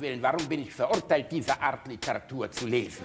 [0.00, 3.04] Willen, warum bin ich verurteilt, diese Art Literatur zu lesen?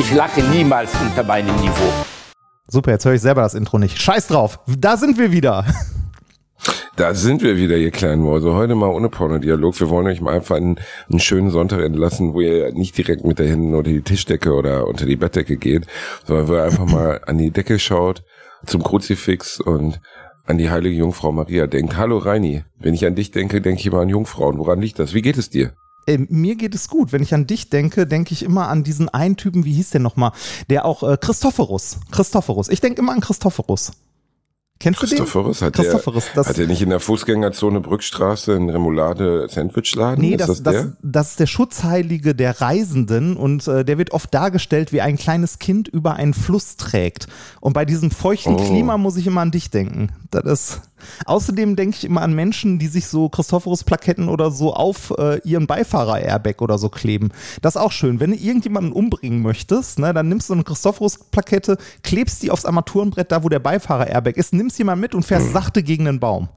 [0.00, 1.74] Ich lache niemals unter meinem Niveau.
[2.66, 4.00] Super, jetzt höre ich selber das Intro nicht.
[4.00, 5.64] Scheiß drauf, da sind wir wieder.
[6.96, 8.54] Da sind wir wieder, ihr kleinen Mäuse.
[8.54, 9.78] Heute mal ohne Pornodialog.
[9.78, 13.38] Wir wollen euch mal einfach einen, einen schönen Sonntag entlassen, wo ihr nicht direkt mit
[13.38, 15.86] der Händen unter die Tischdecke oder unter die Bettdecke geht,
[16.24, 18.22] sondern wo ihr einfach mal an die Decke schaut,
[18.64, 20.00] zum Kruzifix und
[20.46, 21.98] an die heilige Jungfrau Maria denkt.
[21.98, 24.56] Hallo Reini, wenn ich an dich denke, denke ich immer an Jungfrauen.
[24.56, 25.12] Woran liegt das?
[25.12, 25.74] Wie geht es dir?
[26.06, 27.12] Äh, mir geht es gut.
[27.12, 30.00] Wenn ich an dich denke, denke ich immer an diesen einen Typen, wie hieß der
[30.00, 30.32] nochmal?
[30.70, 31.98] Der auch äh, Christophorus.
[32.10, 32.70] Christophorus.
[32.70, 33.92] Ich denke immer an Christophorus.
[34.78, 35.16] Kennst du den?
[35.16, 35.62] Christophorus?
[35.62, 40.22] Hat Christophorus, der, das- hat er nicht in der Fußgängerzone Brückstraße einen Remoulade-Sandwichladen?
[40.22, 40.92] Nee, ist das, das, das, der?
[41.02, 45.58] das ist der Schutzheilige der Reisenden und äh, der wird oft dargestellt, wie ein kleines
[45.58, 47.26] Kind über einen Fluss trägt.
[47.60, 48.64] Und bei diesem feuchten Oh.
[48.64, 50.10] Klima muss ich immer an dich denken.
[50.30, 50.80] Das ist.
[51.24, 55.66] Außerdem denke ich immer an Menschen, die sich so Christophorus-Plaketten oder so auf äh, ihren
[55.66, 57.30] Beifahrer-Airbag oder so kleben.
[57.62, 58.20] Das ist auch schön.
[58.20, 63.32] Wenn du irgendjemanden umbringen möchtest, ne, dann nimmst du eine Christophorus-Plakette, klebst die aufs Armaturenbrett,
[63.32, 66.48] da wo der Beifahrer-Airbag ist, nimmst mal mit und fährst sachte gegen den Baum.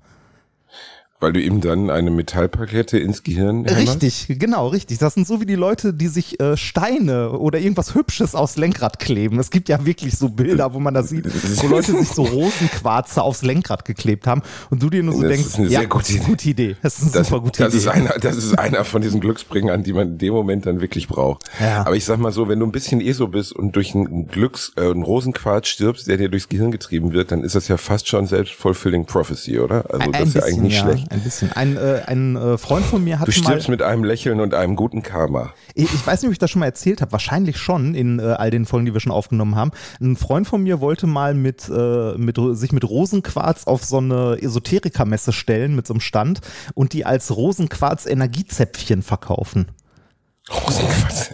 [1.22, 4.02] Weil du ihm dann eine Metallplakette ins Gehirn hämmerst?
[4.02, 5.00] Richtig, genau, richtig.
[5.00, 9.00] Das sind so wie die Leute, die sich äh, Steine oder irgendwas Hübsches aufs Lenkrad
[9.00, 9.38] kleben.
[9.38, 11.26] Es gibt ja wirklich so Bilder, wo man das sieht,
[11.62, 15.32] wo Leute sich so Rosenquarze aufs Lenkrad geklebt haben und du dir nur so Das
[15.32, 16.24] denkst, ist eine ja, sehr gute Idee.
[16.26, 16.76] gute Idee.
[16.82, 17.78] Das ist eine Das, super gute das, Idee.
[17.84, 21.10] ist einer, das ist einer von diesen Glücksbringern, die man in dem Moment dann wirklich
[21.10, 21.44] braucht.
[21.60, 21.82] Ja.
[21.86, 24.72] Aber ich sag mal so, wenn du ein bisschen ESO bist und durch einen Glücks,
[24.78, 28.08] äh, einen Rosenquarz stirbst, der dir durchs Gehirn getrieben wird, dann ist das ja fast
[28.08, 29.84] schon selbst-fulfilling Prophecy, oder?
[29.92, 31.09] Also das ist ja eigentlich nicht ja, schlecht.
[31.10, 31.52] Ein bisschen.
[31.54, 33.38] Ein, äh, ein äh, Freund von mir hat Du mal.
[33.38, 35.54] stirbst mit einem Lächeln und einem guten Karma.
[35.74, 37.12] Ich ich weiß nicht, ob ich das schon mal erzählt habe.
[37.12, 39.72] Wahrscheinlich schon in äh, all den Folgen, die wir schon aufgenommen haben.
[40.00, 44.38] Ein Freund von mir wollte mal mit, äh, mit sich mit Rosenquarz auf so eine
[44.42, 46.42] Esoterikermesse stellen mit so einem Stand
[46.74, 49.68] und die als Rosenquarz Energiezäpfchen verkaufen.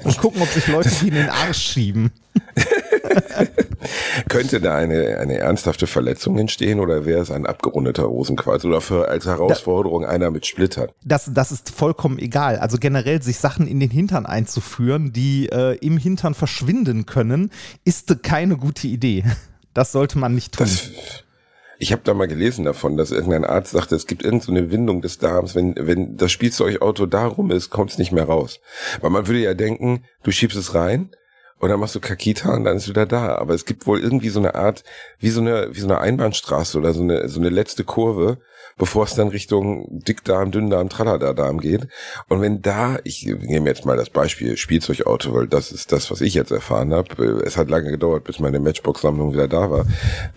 [0.03, 2.11] Und gucken, ob sich Leute die in den Arsch schieben.
[4.29, 9.07] Könnte da eine, eine ernsthafte Verletzung entstehen oder wäre es ein abgerundeter Rosenquarz oder für
[9.07, 10.89] als Herausforderung einer mit Splittern?
[11.03, 12.57] Das, das ist vollkommen egal.
[12.57, 17.51] Also generell sich Sachen in den Hintern einzuführen, die äh, im Hintern verschwinden können,
[17.83, 19.23] ist keine gute Idee.
[19.73, 20.65] Das sollte man nicht tun.
[20.65, 20.89] Das,
[21.77, 25.01] ich habe da mal gelesen davon, dass irgendein Arzt sagte, es gibt irgendeine so Windung
[25.01, 28.59] des Darms, wenn, wenn das Spielzeugauto da rum ist, kommt es nicht mehr raus.
[29.01, 31.09] Weil man würde ja denken, du schiebst es rein
[31.59, 33.35] und dann machst du Kakita und dann ist wieder da.
[33.35, 34.83] Aber es gibt wohl irgendwie so eine Art,
[35.19, 38.39] wie so eine, wie so eine Einbahnstraße oder so eine, so eine letzte Kurve,
[38.77, 41.87] bevor es dann Richtung Dickdarm, Dünndarm, Tralala-Darm geht.
[42.27, 46.19] Und wenn da, ich nehme jetzt mal das Beispiel Spielzeugauto, weil das ist das, was
[46.19, 47.41] ich jetzt erfahren habe.
[47.45, 49.85] Es hat lange gedauert, bis meine Matchbox-Sammlung wieder da war.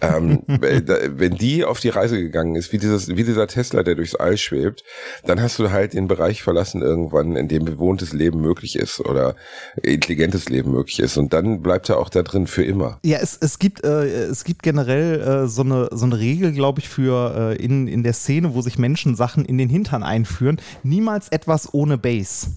[0.00, 4.14] Ähm, wenn die auf die Reise gegangen ist, wie dieses, wie dieser Tesla, der durchs
[4.14, 4.84] All schwebt,
[5.24, 9.34] dann hast du halt den Bereich verlassen irgendwann, in dem bewohntes Leben möglich ist oder
[9.82, 11.16] intelligentes Leben möglich ist.
[11.16, 13.00] Und dann bleibt er auch da drin für immer.
[13.04, 16.80] Ja, es, es gibt äh, es gibt generell äh, so eine so eine Regel, glaube
[16.80, 20.60] ich, für äh, in in der Szene, wo sich Menschen Sachen in den Hintern einführen.
[20.82, 22.50] Niemals etwas ohne Bass.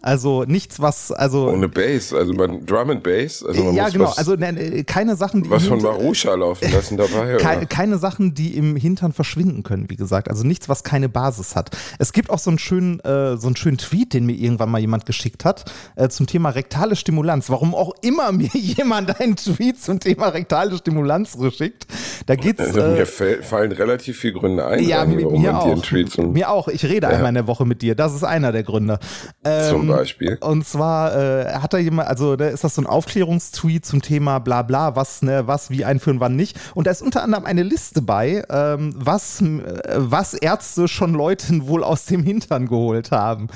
[0.00, 3.92] Also nichts, was also Ohne Bass, also man Drum and Bass, also man ja muss
[3.92, 7.36] genau, was, also ne, keine Sachen, die was von Marusha laufen lassen dabei.
[7.38, 7.66] Keine, Oder?
[7.66, 10.30] keine Sachen, die im Hintern verschwinden können, wie gesagt.
[10.30, 11.76] Also nichts, was keine Basis hat.
[11.98, 14.78] Es gibt auch so einen schönen, äh, so einen schönen Tweet, den mir irgendwann mal
[14.78, 15.64] jemand geschickt hat,
[15.96, 17.50] äh, zum Thema rektale Stimulanz.
[17.50, 21.88] Warum auch immer mir jemand einen Tweet zum Thema rektale Stimulanz geschickt.
[22.26, 22.60] Da geht's.
[22.60, 25.80] Also äh, mir fallen relativ viele Gründe ein, ja, mir, warum mir man dir einen
[25.80, 25.84] auch.
[25.84, 26.68] Tweet zum, Mir auch.
[26.68, 27.96] Ich rede einmal in der Woche mit dir.
[27.96, 29.00] Das ist einer der Gründe.
[29.44, 30.38] Ähm, zum Beispiel.
[30.40, 34.38] Und zwar äh, hat da jemand, also da ist das so ein Aufklärungstweet zum Thema
[34.38, 36.58] bla bla, was, ne, was, wie einführen, wann nicht.
[36.74, 39.62] Und da ist unter anderem eine Liste bei, ähm, was, äh,
[39.96, 43.48] was Ärzte schon Leuten wohl aus dem Hintern geholt haben.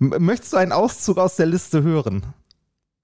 [0.00, 2.22] M möchtest du einen Auszug aus der Liste hören?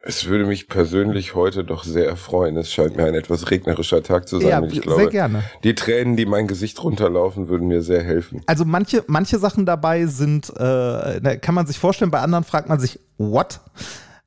[0.07, 2.57] Es würde mich persönlich heute doch sehr erfreuen.
[2.59, 4.49] Es scheint mir ein etwas regnerischer Tag zu sein.
[4.51, 5.45] Ja, ich sehr glaube, gerne.
[5.63, 8.43] die Tränen, die mein Gesicht runterlaufen, würden mir sehr helfen.
[8.47, 12.79] Also manche, manche Sachen dabei sind, äh, kann man sich vorstellen, bei anderen fragt man
[12.79, 13.61] sich, what?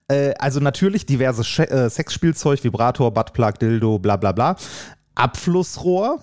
[0.08, 4.56] Äh, also natürlich diverses Sch äh, Sexspielzeug, Vibrator, Buttplug, Dildo, bla bla bla.
[5.16, 6.20] Abflussrohr.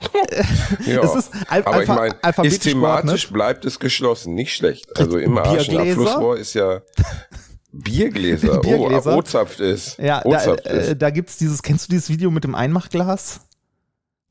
[0.84, 3.32] Ja, Es ist al- aber ich alpha- meine, alphabetisch ist thematisch geordnet.
[3.32, 4.98] bleibt es geschlossen, nicht schlecht.
[4.98, 5.68] Also im Arsch?
[5.68, 6.80] Abflussrohr ist ja
[7.72, 8.58] Biergläser.
[8.62, 9.14] Biergläser?
[9.14, 9.98] Oh, O-Zapft ist.
[9.98, 13.40] Ja, da, äh, da gibt's dieses, kennst du dieses Video mit dem Einmachglas?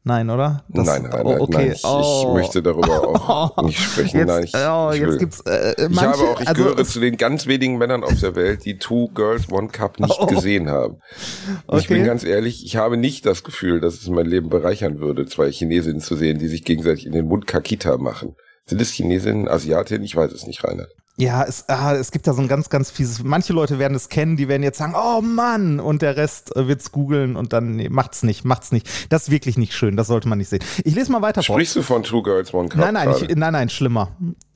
[0.04, 0.64] Nein, oder?
[0.68, 1.58] Das, nein, Reinhard, oh, okay.
[1.58, 1.72] nein.
[1.74, 2.26] Ich, oh.
[2.26, 3.66] ich, möchte darüber auch oh.
[3.68, 4.18] nicht sprechen.
[4.18, 6.86] Jetzt, nein, ich, oh, ich jetzt gibt's, äh, manche, ich habe auch, ich also, gehöre
[6.86, 10.26] zu den ganz wenigen Männern auf der Welt, die Two Girls One Cup nicht oh.
[10.26, 10.98] gesehen haben.
[11.68, 11.80] Okay.
[11.80, 15.28] Ich bin ganz ehrlich, ich habe nicht das Gefühl, dass es mein Leben bereichern würde,
[15.28, 18.36] zwei Chinesinnen zu sehen, die sich gegenseitig in den Mund Kakita machen.
[18.66, 20.04] Sind es Chinesinnen, Asiatinnen?
[20.04, 20.90] Ich weiß es nicht, Reinhard.
[21.18, 23.24] Ja, es, ah, es gibt da so ein ganz, ganz fieses.
[23.24, 26.68] Manche Leute werden es kennen, die werden jetzt sagen, oh Mann, und der Rest äh,
[26.68, 28.90] wird's googeln und dann nee, macht's nicht, macht's nicht.
[29.10, 30.64] Das ist wirklich nicht schön, das sollte man nicht sehen.
[30.84, 31.82] Ich lese mal weiter Sprichst vor.
[31.82, 32.80] du von Two Girls One Cup?
[32.80, 34.10] Nein, nein, ich, nein, nein, schlimmer,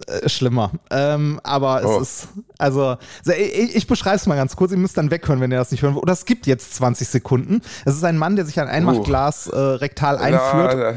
[0.08, 0.72] äh, schlimmer.
[0.90, 2.00] Ähm, aber oh.
[2.00, 2.28] es ist
[2.58, 4.72] also ich, ich beschreibe es mal ganz kurz.
[4.72, 6.04] Ihr müsst dann weghören, wenn ihr das nicht hören wollt.
[6.04, 7.62] Oder es gibt jetzt 20 Sekunden.
[7.86, 9.56] Es ist ein Mann, der sich ein Einmachglas uh.
[9.56, 10.96] äh, rektal einführt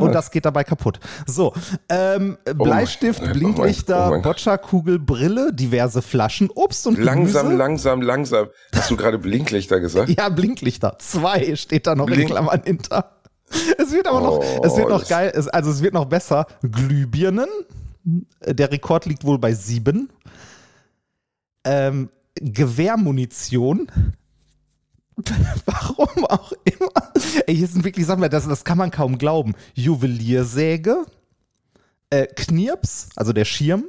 [0.00, 1.00] und das geht dabei kaputt.
[1.26, 1.54] So,
[1.88, 7.58] ähm, oh Bleistift, oh Blinklichter, oh Boccia-Kugel, Brille, diverse Flaschen, Obst und Langsam, Gemüse.
[7.58, 8.48] langsam, langsam.
[8.74, 10.10] Hast du gerade Blinklichter gesagt?
[10.16, 10.96] ja, Blinklichter.
[10.98, 13.16] Zwei steht da noch Blink in Klammern hinter.
[13.78, 16.46] Es wird aber noch, es wird noch geil, es, also es wird noch besser.
[16.62, 17.48] Glühbirnen.
[18.46, 20.08] Der Rekord liegt wohl bei sieben
[21.64, 23.90] ähm, Gewehrmunition.
[25.66, 27.12] Warum auch immer.
[27.46, 29.54] Ey, hier sind wirklich Sachen, das, das kann man kaum glauben.
[29.74, 31.04] Juweliersäge,
[32.10, 33.84] äh, Knirps, also der Schirm,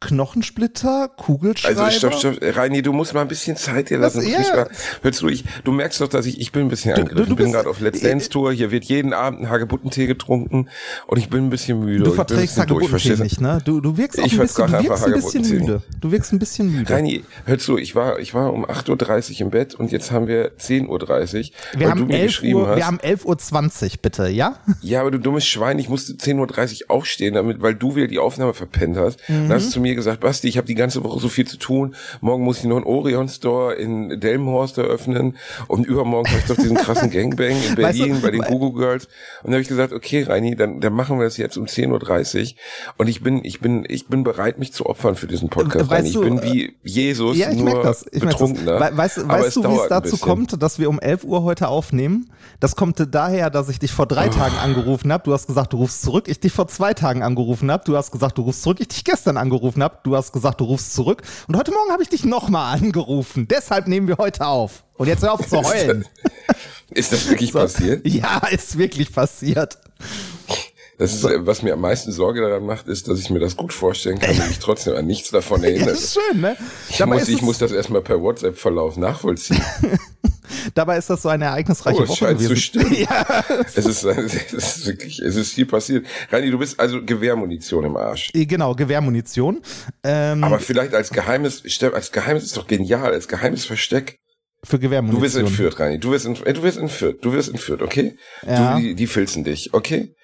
[0.00, 1.84] Knochensplitter, Kugelschreiber.
[1.84, 4.26] Also stopp, stopp, Reini, du musst mal ein bisschen Zeit dir lassen.
[4.26, 4.40] Ja.
[4.54, 4.70] Mal,
[5.02, 7.16] hörst du, ich, du merkst doch, dass ich, ich bin ein bisschen angegriffen.
[7.16, 9.50] Du, du, du ich bin gerade auf Let's Dance Tour, hier wird jeden Abend ein
[9.50, 10.68] Hagebuttentee getrunken
[11.06, 12.04] und ich bin ein bisschen müde.
[12.04, 13.60] Du verträgst Hagebuttentee nicht, ne?
[13.64, 15.82] Du, du wirkst auch ein bisschen, du wirkst ein bisschen müde.
[16.00, 16.92] Du wirkst ein bisschen müde.
[16.92, 20.26] Reini, hörst du, ich war, ich war um 8.30 Uhr im Bett und jetzt haben
[20.26, 21.80] wir 10.30 Uhr.
[21.80, 24.58] Wir haben 11 Uhr, hast, wir haben 11.20 Uhr, bitte, ja?
[24.82, 28.18] Ja, aber du dummes Schwein, ich musste 10.30 Uhr aufstehen, damit, weil du wieder die
[28.18, 29.18] Aufnahme verpennt hast.
[29.28, 29.48] Mhm.
[29.66, 31.94] Hast du zu mir gesagt, Basti, ich habe die ganze Woche so viel zu tun.
[32.20, 35.36] Morgen muss ich noch einen Orion Store in Delmenhorst eröffnen
[35.68, 38.72] und übermorgen habe ich doch diesen krassen Gangbang in Berlin weißt du, bei den Google
[38.72, 39.06] Girls.
[39.42, 42.42] Und dann habe ich gesagt, okay, Reini, dann, dann machen wir das jetzt um 10.30
[42.42, 42.56] Uhr.
[42.96, 45.90] Und ich bin, ich bin, ich bin bereit, mich zu opfern für diesen Podcast.
[45.90, 48.06] Weißt ich bin wie Jesus, ja, ich nur das.
[48.12, 48.78] Ich betrunkener.
[48.78, 48.96] Das.
[48.96, 52.30] Weißt, weißt du, wie es dazu kommt, dass wir um 11 Uhr heute aufnehmen?
[52.60, 54.30] Das kommt daher, dass ich dich vor drei oh.
[54.30, 55.24] Tagen angerufen habe.
[55.24, 56.28] Du hast gesagt, du rufst zurück.
[56.28, 57.84] Ich dich vor zwei Tagen angerufen habe.
[57.84, 58.78] Du hast gesagt, du rufst zurück.
[58.80, 59.98] Ich dich gestern angerufen habe.
[60.02, 61.22] Du hast gesagt, du rufst zurück.
[61.48, 63.48] Und heute Morgen habe ich dich nochmal angerufen.
[63.48, 64.84] Deshalb nehmen wir heute auf.
[64.94, 66.06] Und jetzt hör auf zu heulen.
[66.90, 67.58] ist das wirklich so.
[67.58, 68.06] passiert?
[68.06, 69.78] Ja, ist wirklich passiert.
[70.98, 73.74] Das ist, was mir am meisten Sorge daran macht, ist, dass ich mir das gut
[73.74, 75.90] vorstellen kann und mich trotzdem an nichts davon erinnere.
[75.90, 76.56] das ist schön, ne?
[76.88, 79.60] Ich, muss, ich muss das erstmal per WhatsApp-Verlauf nachvollziehen.
[80.74, 82.54] Dabei ist das so eine ereignisreiche oh, Woche scheint gewesen.
[82.54, 82.94] zu stimmen.
[82.98, 83.44] ja.
[83.74, 86.06] Es ist, es ist wirklich, es ist viel passiert.
[86.30, 88.30] Rani, du bist also Gewehrmunition im Arsch.
[88.32, 89.60] Äh, genau, Gewehrmunition.
[90.02, 91.62] Ähm, Aber vielleicht als geheimes,
[91.92, 94.18] als geheimes ist doch genial, als geheimes Versteck.
[94.64, 95.20] Für Gewehrmunition.
[95.20, 95.98] Du wirst entführt, Rani.
[96.00, 97.24] Du wirst, entführt, du wirst entführt.
[97.24, 98.16] Du wirst entführt, okay?
[98.46, 98.74] Ja.
[98.74, 100.14] Du, die, die filzen dich, okay?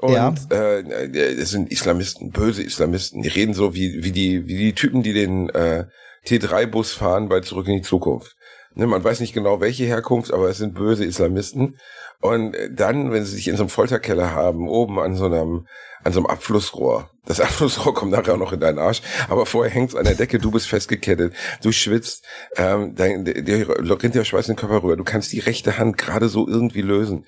[0.00, 0.34] Und ja.
[0.50, 3.22] äh, es sind Islamisten, böse Islamisten.
[3.22, 5.86] Die reden so wie, wie die, wie die Typen, die den äh,
[6.26, 8.36] T3-Bus fahren bei Zurück in die Zukunft.
[8.74, 11.78] Ne, man weiß nicht genau, welche Herkunft, aber es sind böse Islamisten.
[12.20, 15.66] Und dann, wenn sie sich in so einem Folterkeller haben, oben an so einem,
[16.04, 17.10] an so einem Abflussrohr.
[17.26, 20.38] Das Abflussrohr kommt nachher auch noch in deinen Arsch, aber vorher hängt's an der Decke,
[20.38, 22.24] du bist festgekettet, du schwitzt,
[22.56, 25.98] ähm, dein, der, rinnt der Schweiß in den Körper rüber, du kannst die rechte Hand
[25.98, 27.26] gerade so irgendwie lösen.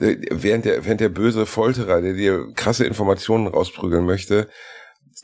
[0.00, 4.48] Äh, während der, während der böse Folterer, der dir krasse Informationen rausprügeln möchte,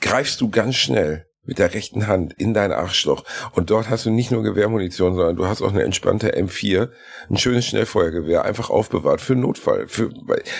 [0.01, 3.25] greifst du ganz schnell mit der rechten Hand in dein Arschloch.
[3.53, 6.91] Und dort hast du nicht nur Gewehrmunition, sondern du hast auch eine entspannte M4,
[7.31, 9.89] ein schönes Schnellfeuergewehr, einfach aufbewahrt für Notfall.
[9.89, 10.11] Für,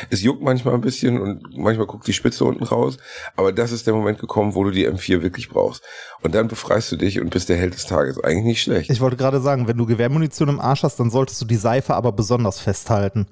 [0.09, 2.97] es juckt manchmal ein bisschen und manchmal guckt die Spitze unten raus,
[3.37, 5.83] aber das ist der Moment gekommen, wo du die M4 wirklich brauchst.
[6.23, 8.23] Und dann befreist du dich und bist der Held des Tages.
[8.23, 8.91] Eigentlich nicht schlecht.
[8.91, 11.95] Ich wollte gerade sagen, wenn du Gewehrmunition im Arsch hast, dann solltest du die Seife
[11.95, 13.27] aber besonders festhalten.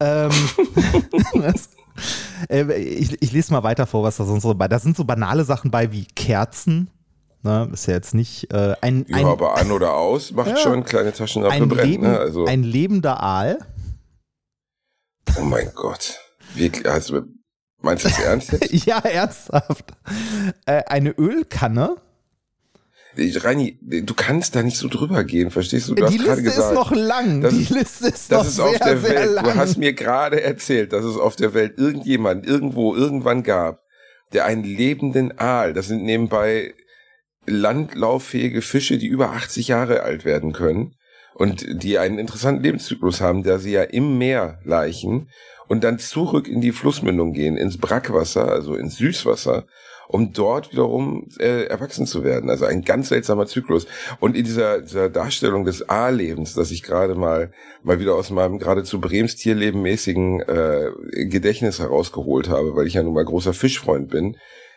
[0.00, 0.30] Ähm,
[1.42, 1.52] äh,
[2.48, 4.68] ich, ich, lese mal weiter vor, was da sonst so bei.
[4.68, 6.90] Da sind so banale Sachen bei wie Kerzen.
[7.42, 9.20] Ne, ist ja jetzt nicht äh, ein, ein.
[9.20, 11.88] Ja, aber an oder aus macht ja, schon kleine Taschenlampe ein brennt.
[11.88, 12.18] Leben, ne?
[12.18, 12.46] also.
[12.46, 13.58] Ein lebender Aal.
[15.38, 16.18] Oh mein Gott.
[16.54, 17.22] Wirklich, also,
[17.80, 18.72] meinst du das ernst jetzt?
[18.86, 19.92] ja, ernsthaft.
[20.66, 21.96] Äh, eine Ölkanne.
[23.18, 25.94] Reini, du kannst da nicht so drüber gehen, verstehst du?
[25.94, 27.40] du die Liste gesagt, ist noch lang.
[27.40, 29.30] Das, die Liste ist das noch ist sehr, auf der sehr Welt.
[29.32, 29.44] lang.
[29.44, 33.82] Du hast mir gerade erzählt, dass es auf der Welt irgendjemand irgendwo irgendwann gab,
[34.32, 36.74] der einen lebenden Aal, das sind nebenbei
[37.46, 40.94] landlauffähige Fische, die über 80 Jahre alt werden können
[41.34, 45.30] und die einen interessanten Lebenszyklus haben, da sie ja im Meer laichen
[45.66, 49.66] und dann zurück in die Flussmündung gehen, ins Brackwasser, also ins Süßwasser
[50.08, 52.50] um dort wiederum äh, erwachsen zu werden.
[52.50, 53.86] Also ein ganz seltsamer Zyklus.
[54.20, 58.58] Und in dieser, dieser Darstellung des A-Lebens, das ich gerade mal mal wieder aus meinem
[58.58, 60.90] geradezu Brems Tierleben mäßigen äh,
[61.26, 64.36] Gedächtnis herausgeholt habe, weil ich ja nun mal großer Fischfreund bin,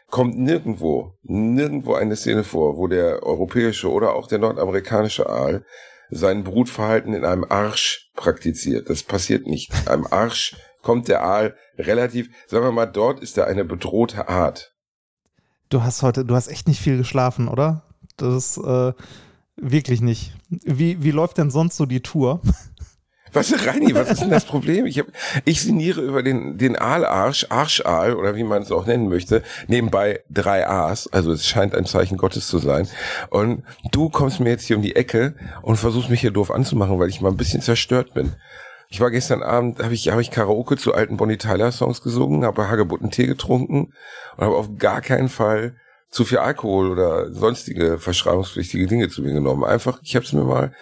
[0.09, 5.63] kommt nirgendwo, nirgendwo eine Szene vor, wo der europäische oder auch der nordamerikanische Aal
[6.09, 8.89] sein Brutverhalten in einem Arsch praktiziert.
[8.89, 9.71] Das passiert nicht.
[9.73, 14.27] In einem Arsch kommt der Aal relativ, sagen wir mal, dort ist er eine bedrohte
[14.27, 14.70] Art.
[15.71, 17.83] Du hast heute, du hast echt nicht viel geschlafen, oder?
[18.17, 18.91] Das ist äh,
[19.55, 20.33] wirklich nicht.
[20.49, 22.41] Wie, wie läuft denn sonst so die Tour?
[23.33, 24.85] Was, Reini, was ist denn das Problem?
[24.85, 25.05] Ich, hab,
[25.45, 30.19] ich sinniere über den, den Aalarsch, Arschaal oder wie man es auch nennen möchte, nebenbei
[30.29, 32.89] drei A's, also es scheint ein Zeichen Gottes zu sein.
[33.29, 33.63] Und
[33.93, 37.07] du kommst mir jetzt hier um die Ecke und versuchst mich hier doof anzumachen, weil
[37.07, 38.33] ich mal ein bisschen zerstört bin.
[38.91, 42.43] Ich war gestern Abend, habe ich, hab ich Karaoke zu alten Bonnie Tyler Songs gesungen,
[42.43, 43.93] habe Hagebutten Tee getrunken
[44.36, 45.77] und habe auf gar keinen Fall
[46.10, 49.63] zu viel Alkohol oder sonstige verschreibungspflichtige Dinge zu mir genommen.
[49.63, 50.74] Einfach, ich habe es mir mal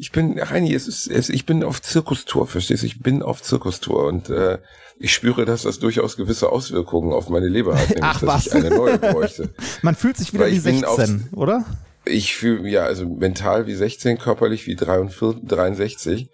[0.00, 2.86] ich bin, Reini, es ist, es, ich bin auf Zirkustour, verstehst du?
[2.86, 4.56] Ich bin auf Zirkustour und äh,
[4.98, 8.46] ich spüre, dass das durchaus gewisse Auswirkungen auf meine Leber hat, nämlich, Ach, dass was?
[8.46, 9.50] ich eine neue bräuchte.
[9.82, 11.66] Man fühlt sich wieder Weil wie ich bin 16, oder?
[12.06, 16.30] Ich fühle, ja, also mental wie 16, körperlich wie 43, 63.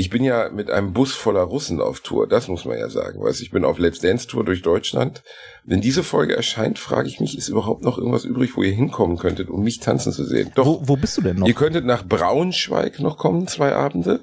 [0.00, 3.20] Ich bin ja mit einem Bus voller Russen auf Tour, das muss man ja sagen.
[3.20, 5.24] Weißt, ich bin auf Let's Dance Tour durch Deutschland.
[5.64, 9.18] Wenn diese Folge erscheint, frage ich mich, ist überhaupt noch irgendwas übrig, wo ihr hinkommen
[9.18, 10.52] könntet, um mich tanzen zu sehen?
[10.54, 11.48] Doch, Wo, wo bist du denn noch?
[11.48, 14.20] Ihr könntet nach Braunschweig noch kommen, zwei Abende.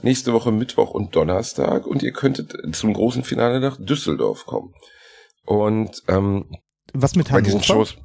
[0.00, 1.86] Nächste Woche Mittwoch und Donnerstag.
[1.86, 4.72] Und ihr könntet zum großen Finale nach Düsseldorf kommen.
[5.44, 6.46] Und ähm,
[6.94, 7.84] Was mit bei diesen Hannover?
[7.84, 7.96] Shows,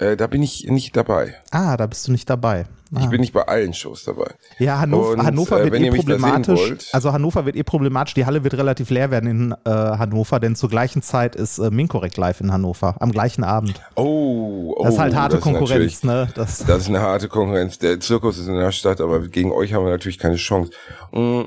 [0.00, 1.34] äh, da bin ich nicht dabei.
[1.50, 2.64] Ah, da bist du nicht dabei.
[2.94, 3.00] Ah.
[3.00, 4.32] Ich bin nicht bei allen Shows dabei.
[4.58, 6.74] Ja, Hannover, Und, Hannover äh, wird eh problematisch.
[6.92, 8.14] Also Hannover wird eh problematisch.
[8.14, 11.70] Die Halle wird relativ leer werden in äh, Hannover, denn zur gleichen Zeit ist äh,
[11.70, 13.80] Minkorrekt live in Hannover am gleichen Abend.
[13.94, 16.28] Oh, oh Das ist halt harte Konkurrenz, ne?
[16.34, 17.78] Das, Das ist eine harte Konkurrenz.
[17.78, 20.72] Der Zirkus ist in der Stadt, aber gegen euch haben wir natürlich keine Chance.
[21.12, 21.42] Mm.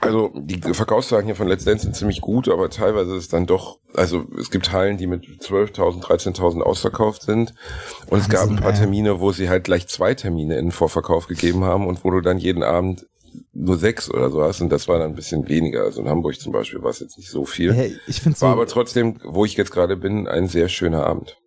[0.00, 3.46] Also die Verkaufszahlen hier von Let's Dance sind ziemlich gut, aber teilweise ist es dann
[3.46, 7.52] doch, also es gibt Hallen, die mit 12.000, 13.000 ausverkauft sind
[8.08, 8.74] und es gab ein Wahnsinn, paar.
[8.74, 12.20] Termine, wo sie halt gleich zwei Termine in den Vorverkauf gegeben haben und wo du
[12.20, 13.06] dann jeden Abend
[13.52, 15.82] nur sechs oder so hast und das war dann ein bisschen weniger.
[15.82, 17.72] Also in Hamburg zum Beispiel war es jetzt nicht so viel.
[17.72, 21.04] Hey, ich finde so, War aber trotzdem, wo ich jetzt gerade bin, ein sehr schöner
[21.04, 21.38] Abend.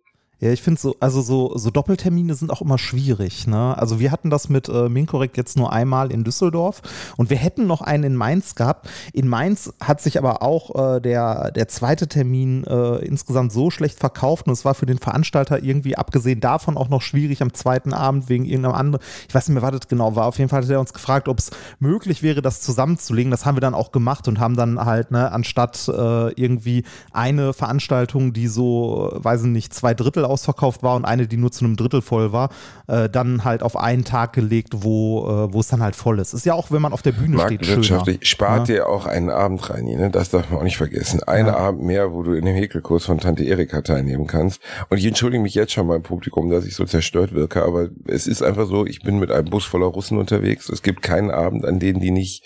[0.42, 3.78] Ja, ich finde so, also so, so Doppeltermine sind auch immer schwierig, ne?
[3.78, 6.82] Also wir hatten das mit äh, Minkorrekt jetzt nur einmal in Düsseldorf
[7.16, 8.88] und wir hätten noch einen in Mainz gehabt.
[9.12, 14.00] In Mainz hat sich aber auch äh, der, der zweite Termin äh, insgesamt so schlecht
[14.00, 17.92] verkauft und es war für den Veranstalter irgendwie abgesehen davon auch noch schwierig am zweiten
[17.92, 19.06] Abend wegen irgendeinem anderen.
[19.28, 20.26] Ich weiß nicht mehr, was das genau war.
[20.26, 23.30] Auf jeden Fall hat er uns gefragt, ob es möglich wäre, das zusammenzulegen.
[23.30, 26.82] Das haben wir dann auch gemacht und haben dann halt, ne, anstatt äh, irgendwie
[27.12, 31.36] eine Veranstaltung, die so, äh, weiß ich nicht, zwei Drittel ausverkauft war und eine, die
[31.36, 32.50] nur zu einem Drittel voll war,
[32.88, 36.32] äh, dann halt auf einen Tag gelegt, wo, äh, wo es dann halt voll ist.
[36.32, 38.04] Ist ja auch, wenn man auf der Bühne steht, schöner.
[38.22, 40.10] Spart dir auch einen Abend rein, ne?
[40.10, 41.22] das darf man auch nicht vergessen.
[41.24, 41.56] Einen Ja.
[41.56, 44.60] Abend mehr, wo du in dem Häkelkurs von Tante Erika teilnehmen kannst.
[44.88, 48.26] Und ich entschuldige mich jetzt schon beim Publikum, dass ich so zerstört wirke, aber es
[48.26, 50.68] ist einfach so, ich bin mit einem Bus voller Russen unterwegs.
[50.68, 52.44] Es gibt keinen Abend, an denen die nicht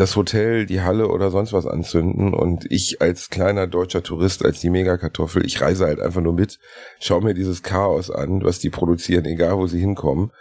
[0.00, 4.60] das Hotel, die Halle oder sonst was anzünden und ich als kleiner deutscher Tourist, als
[4.60, 6.58] die Megakartoffel, ich reise halt einfach nur mit,
[6.98, 10.32] schau mir dieses Chaos an, was die produzieren, egal wo sie hinkommen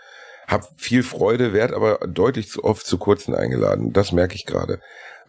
[0.49, 3.93] hab viel Freude, werd aber deutlich zu oft zu kurzen eingeladen.
[3.93, 4.79] Das merke ich gerade.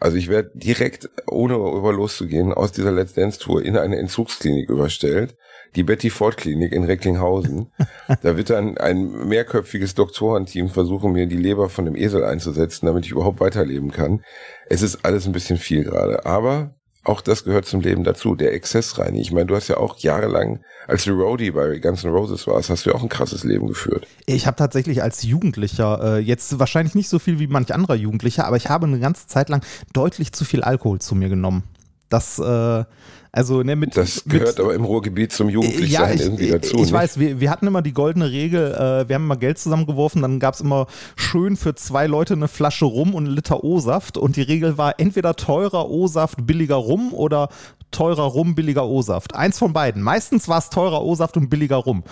[0.01, 4.71] Also ich werde direkt, ohne über loszugehen, aus dieser Let's Dance Tour in eine Entzugsklinik
[4.71, 5.37] überstellt.
[5.77, 7.71] Die Betty Ford Klinik in Recklinghausen.
[8.23, 13.05] da wird dann ein mehrköpfiges Doktorenteam versuchen, mir die Leber von dem Esel einzusetzen, damit
[13.05, 14.25] ich überhaupt weiterleben kann.
[14.69, 16.25] Es ist alles ein bisschen viel gerade.
[16.25, 19.15] Aber auch das gehört zum Leben dazu, der Exzess rein.
[19.15, 22.69] Ich meine, du hast ja auch jahrelang, als du Roadie bei Guns N' Roses warst,
[22.69, 24.07] hast du ja auch ein krasses Leben geführt.
[24.27, 28.47] Ich habe tatsächlich als Jugendlicher, äh, jetzt wahrscheinlich nicht so viel wie manch anderer Jugendlicher,
[28.47, 31.63] aber ich habe eine ganze Zeit lang deutlich zu viel Alkohol zu mir genommen.
[32.11, 32.85] Das, äh,
[33.33, 33.97] also, ne, mit.
[33.97, 36.77] Das mit, gehört aber im Ruhrgebiet zum Jugendlichsein ja, ich, irgendwie dazu.
[36.77, 36.93] ich nicht?
[36.93, 40.41] weiß, wir, wir hatten immer die goldene Regel, äh, wir haben immer Geld zusammengeworfen, dann
[40.41, 44.37] gab es immer schön für zwei Leute eine Flasche Rum und einen Liter O-Saft und
[44.37, 47.49] die Regel war entweder teurer O-Saft, billiger Rum oder
[47.91, 49.35] teurer Rum, billiger O-Saft.
[49.35, 50.03] Eins von beiden.
[50.03, 52.03] Meistens war es teurer O-Saft und billiger Rum.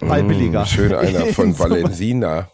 [0.00, 0.62] Weil billiger.
[0.62, 1.58] Mm, Schön einer von.
[1.58, 2.48] Valensina.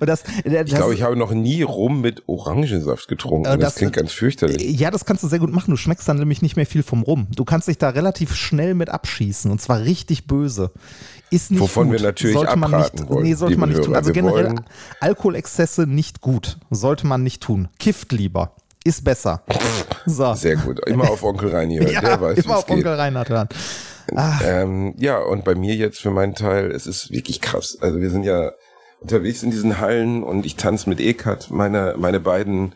[0.00, 3.46] Und das, das, Ich glaube, ich habe noch nie Rum mit Orangensaft getrunken.
[3.46, 4.60] Äh, das, das- klingt ganz fürchterlich.
[4.80, 5.70] Ja, das kannst du sehr gut machen.
[5.70, 7.28] Du schmeckst dann nämlich nicht mehr viel vom Rum.
[7.36, 10.72] Du kannst dich da relativ schnell mit abschießen und zwar richtig böse.
[11.30, 11.98] Ist nicht Wovon gut.
[11.98, 13.86] wir natürlich sollte man nicht, wollen, Nee, sollte man nicht tun.
[13.88, 13.96] Hörer.
[13.98, 14.60] Also Wir generell wollen-
[15.00, 16.58] Alkoholexzesse nicht gut.
[16.70, 17.68] Sollte man nicht tun.
[17.78, 18.56] Kifft lieber.
[18.84, 19.42] Ist besser.
[20.06, 20.34] So.
[20.34, 20.80] Sehr gut.
[20.88, 21.90] Immer auf Onkel Reini hören.
[21.92, 22.78] ja, Der weiß, immer auf geht.
[22.78, 23.48] Onkel Reinhard hören.
[24.44, 27.78] Ähm, ja, und bei mir jetzt für meinen Teil, es ist wirklich krass.
[27.80, 28.52] Also wir sind ja
[29.00, 32.74] unterwegs in diesen Hallen und ich tanze mit Ekat, meine, meine beiden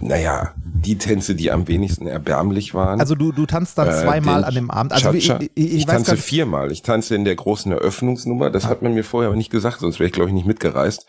[0.00, 3.00] naja, die Tänze, die am wenigsten erbärmlich waren.
[3.00, 4.92] Also du, du tanzt dann äh, zweimal äh, an dem Abend.
[4.92, 6.72] Also ich, ich, ich, ich tanze viermal.
[6.72, 8.50] Ich tanze in der großen Eröffnungsnummer.
[8.50, 8.68] Das ah.
[8.68, 11.06] hat man mir vorher aber nicht gesagt, sonst wäre ich, glaube ich, nicht mitgereist.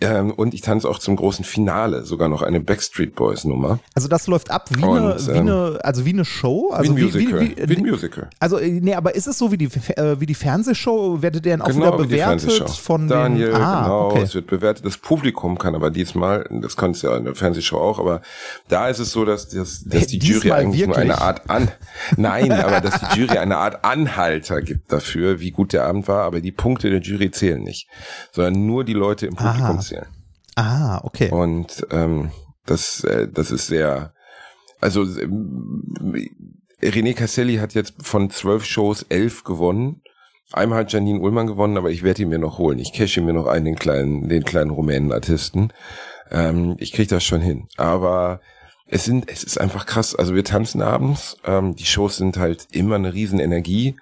[0.00, 3.78] Ähm, und ich tanze auch zum großen Finale, sogar noch eine Backstreet Boys Nummer.
[3.94, 6.70] Also das läuft ab wie, und, eine, wie ähm, eine, also wie eine Show?
[6.72, 7.40] Also wie ein Musical.
[7.40, 8.28] Wie, wie, wie, ein Musical.
[8.40, 11.22] Also, äh, nee, aber ist es so wie die, äh, wie die Fernsehshow?
[11.22, 14.22] Werdet ihr dann auch genau, wieder bewertet von Daniel, den, ah, genau, okay.
[14.22, 14.84] es wird bewertet.
[14.84, 18.20] Das Publikum kann aber diesmal, das kann es ja in der Fernsehshow auch, aber
[18.66, 20.86] da ist es so, dass, dass, dass die Jury eigentlich wirklich?
[20.88, 21.70] nur eine Art an,
[22.16, 26.24] nein, aber dass die Jury eine Art Anhalter gibt dafür, wie gut der Abend war,
[26.24, 27.88] aber die Punkte der Jury zählen nicht,
[28.32, 29.83] sondern nur die Leute im Publikum Aha.
[29.84, 30.06] Zählen.
[30.56, 31.30] Ah, okay.
[31.30, 32.30] Und ähm,
[32.66, 34.14] das, äh, das ist sehr,
[34.80, 35.82] also ähm,
[36.82, 40.02] René Casselli hat jetzt von zwölf Shows elf gewonnen.
[40.52, 42.78] Einmal hat Janine Ullmann gewonnen, aber ich werde ihn mir noch holen.
[42.78, 45.72] Ich cache mir noch einen, den kleinen, den kleinen rumänen Artisten.
[46.30, 47.66] Ähm, ich krieg das schon hin.
[47.76, 48.40] Aber
[48.86, 50.14] es sind, es ist einfach krass.
[50.14, 51.36] Also wir tanzen abends.
[51.44, 53.96] Ähm, die Shows sind halt immer eine riesen Energie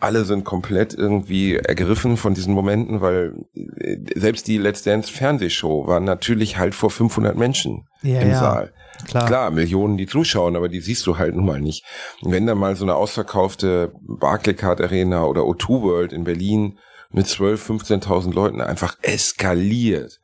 [0.00, 5.86] alle sind komplett irgendwie ergriffen von diesen Momenten, weil äh, selbst die Let's Dance Fernsehshow
[5.86, 8.38] war natürlich halt vor 500 Menschen ja, im ja.
[8.38, 8.72] Saal.
[9.06, 9.26] Klar.
[9.26, 11.84] Klar, Millionen, die zuschauen, aber die siehst du halt nun mal nicht.
[12.20, 16.78] Und wenn da mal so eine ausverkaufte Barclaycard Arena oder O2 World in Berlin
[17.10, 20.20] mit 12, 15.000 Leuten einfach eskaliert,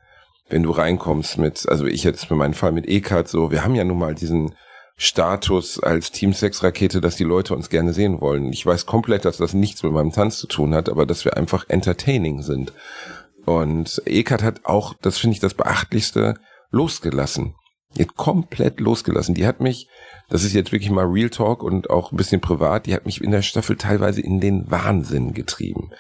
[0.49, 3.75] wenn du reinkommst mit, also ich jetzt für meinen Fall mit E-Card so, wir haben
[3.75, 4.55] ja nun mal diesen
[4.97, 8.53] Status als Team Sex Rakete, dass die Leute uns gerne sehen wollen.
[8.53, 11.37] Ich weiß komplett, dass das nichts mit meinem Tanz zu tun hat, aber dass wir
[11.37, 12.73] einfach entertaining sind.
[13.45, 16.35] Und Ekat hat auch, das finde ich das beachtlichste,
[16.71, 17.55] losgelassen.
[17.99, 19.35] Hat komplett losgelassen.
[19.35, 19.89] Die hat mich,
[20.31, 23.21] das ist jetzt wirklich mal Real Talk und auch ein bisschen privat, die hat mich
[23.21, 25.91] in der Staffel teilweise in den Wahnsinn getrieben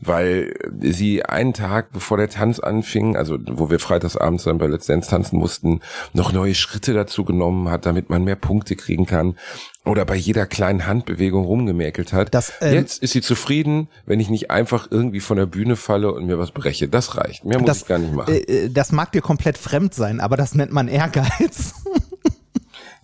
[0.00, 4.86] weil sie einen Tag bevor der Tanz anfing, also wo wir freitagsabends dann bei Let's
[4.86, 5.80] Dance tanzen mussten,
[6.12, 9.36] noch neue Schritte dazu genommen hat, damit man mehr Punkte kriegen kann
[9.84, 12.34] oder bei jeder kleinen Handbewegung rumgemäkelt hat.
[12.34, 16.12] Das, ähm, Jetzt ist sie zufrieden, wenn ich nicht einfach irgendwie von der Bühne falle
[16.12, 16.88] und mir was breche.
[16.88, 17.44] Das reicht.
[17.44, 18.34] Mehr muss das, ich gar nicht machen.
[18.34, 21.74] Äh, äh das mag dir komplett fremd sein, aber das nennt man Ehrgeiz.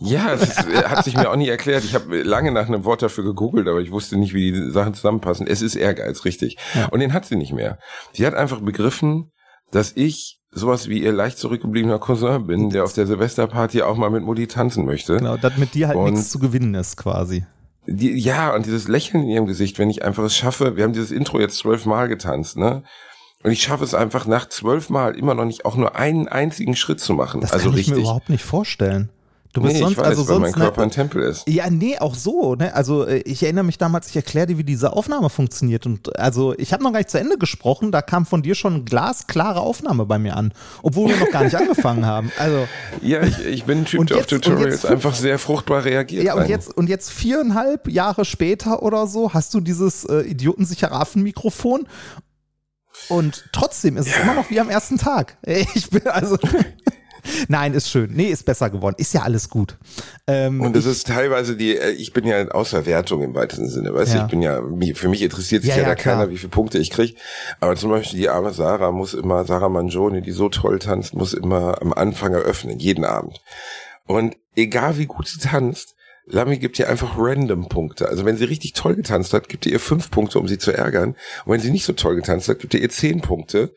[0.01, 1.85] Ja, das hat sich mir auch nie erklärt.
[1.85, 4.95] Ich habe lange nach einem Wort dafür gegoogelt, aber ich wusste nicht, wie die Sachen
[4.95, 5.47] zusammenpassen.
[5.47, 6.57] Es ist Ehrgeiz, richtig.
[6.75, 6.87] Ja.
[6.87, 7.79] Und den hat sie nicht mehr.
[8.13, 9.31] Sie hat einfach begriffen,
[9.71, 14.11] dass ich sowas wie ihr leicht zurückgebliebener Cousin bin, der auf der Silvesterparty auch mal
[14.11, 15.19] mit Mutti tanzen möchte.
[15.19, 17.45] Genau, dass mit dir halt und nichts zu gewinnen ist quasi.
[17.87, 20.93] Die, ja, und dieses Lächeln in ihrem Gesicht, wenn ich einfach es schaffe, wir haben
[20.93, 22.83] dieses Intro jetzt zwölfmal getanzt, ne?
[23.43, 27.01] Und ich schaffe es einfach nach zwölfmal immer noch nicht auch nur einen einzigen Schritt
[27.01, 27.41] zu machen.
[27.41, 27.95] Das also kann ich richtig.
[27.97, 29.11] mir überhaupt nicht vorstellen.
[29.53, 31.49] Du bist nee, sonst, ich weiß, also weil sonst mein Körper ein Tempel ist.
[31.49, 32.55] Ja, nee, auch so.
[32.55, 32.73] Ne?
[32.73, 35.87] Also äh, ich erinnere mich damals, ich erkläre dir, wie diese Aufnahme funktioniert.
[35.87, 38.85] Und also ich habe noch gar nicht zu Ende gesprochen, da kam von dir schon
[38.85, 42.31] glasklare Aufnahme bei mir an, obwohl wir noch gar nicht angefangen haben.
[42.39, 42.69] Also
[43.03, 46.23] ja, ich, ich bin ein Typ, der auf Tutorials einfach sehr fruchtbar reagiert.
[46.23, 50.93] Ja, und jetzt, und jetzt viereinhalb Jahre später oder so hast du dieses äh, idiotensichere
[50.93, 51.89] Affenmikrofon
[53.09, 54.23] und trotzdem ist es ja.
[54.23, 55.37] immer noch wie am ersten Tag.
[55.75, 56.39] Ich bin also.
[57.49, 58.11] Nein, ist schön.
[58.13, 58.97] Nee, ist besser geworden.
[58.99, 59.77] Ist ja alles gut.
[60.27, 63.95] Ähm, und es ist teilweise die, äh, ich bin ja außer Wertung im weitesten Sinne,
[63.95, 64.19] weißt ja.
[64.21, 64.63] du, ich bin ja,
[64.95, 66.17] für mich interessiert sich ja, ja, ja da klar.
[66.17, 67.15] keiner, wie viele Punkte ich kriege.
[67.61, 71.33] Aber zum Beispiel die arme Sarah muss immer, Sarah Mangione, die so toll tanzt, muss
[71.33, 73.41] immer am Anfang eröffnen, jeden Abend.
[74.07, 75.95] Und egal wie gut sie tanzt,
[76.27, 78.09] Lamy gibt ihr einfach random Punkte.
[78.09, 80.73] Also wenn sie richtig toll getanzt hat, gibt ihr ihr fünf Punkte, um sie zu
[80.73, 81.17] ärgern.
[81.45, 83.75] Und wenn sie nicht so toll getanzt hat, gibt ihr ihr zehn Punkte,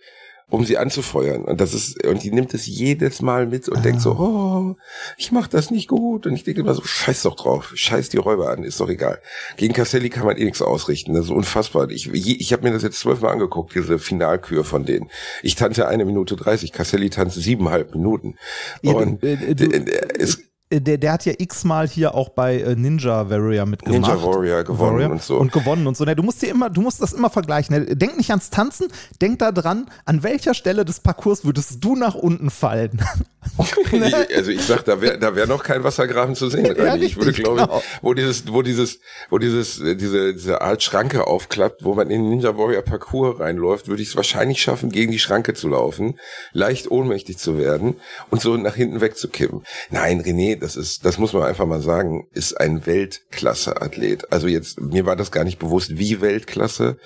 [0.49, 1.43] um sie anzufeuern.
[1.43, 3.81] Und das ist, und die nimmt es jedes Mal mit und ah.
[3.81, 4.19] denkt so, ah.
[4.19, 4.75] oh,
[5.17, 6.27] ich mach das nicht gut.
[6.27, 9.19] Und ich denke immer so, scheiß doch drauf, scheiß die Räuber an, ist doch egal.
[9.57, 11.13] Gegen Castelli kann man eh nichts ausrichten.
[11.13, 11.89] Das ist unfassbar.
[11.89, 15.09] Ich, ich habe mir das jetzt zwölfmal angeguckt, diese Finalkür von denen.
[15.41, 18.35] Ich tanze eine Minute dreißig, Castelli tanzt siebeneinhalb Minuten.
[18.83, 19.65] Und ja, äh, du,
[20.19, 20.43] es, äh,
[20.81, 24.01] der, der hat ja x-mal hier auch bei äh, Ninja Warrior mitgemacht.
[24.01, 25.37] Ninja Warrior gewonnen Warrior und so.
[25.37, 26.05] Und gewonnen und so.
[26.05, 27.97] Du musst dir immer, du musst das immer vergleichen.
[27.97, 28.87] Denk nicht ans Tanzen,
[29.21, 33.01] denk da dran, an welcher Stelle des Parcours würdest du nach unten fallen.
[34.35, 36.75] Also ich sag, da wäre da wär noch kein Wassergraben zu sehen.
[36.77, 37.83] Ja, ich würde glaube genau.
[38.01, 42.23] wo dieses, wo dieses, wo dieses, äh, diese, diese Art Schranke aufklappt, wo man in
[42.23, 46.19] den Ninja Warrior Parcours reinläuft, würde ich es wahrscheinlich schaffen, gegen die Schranke zu laufen,
[46.53, 47.95] leicht ohnmächtig zu werden
[48.29, 49.63] und so nach hinten wegzukippen.
[49.89, 54.31] Nein, René, das ist, das muss man einfach mal sagen, ist ein Weltklasse-Athlet.
[54.31, 56.97] Also jetzt, mir war das gar nicht bewusst, wie Weltklasse,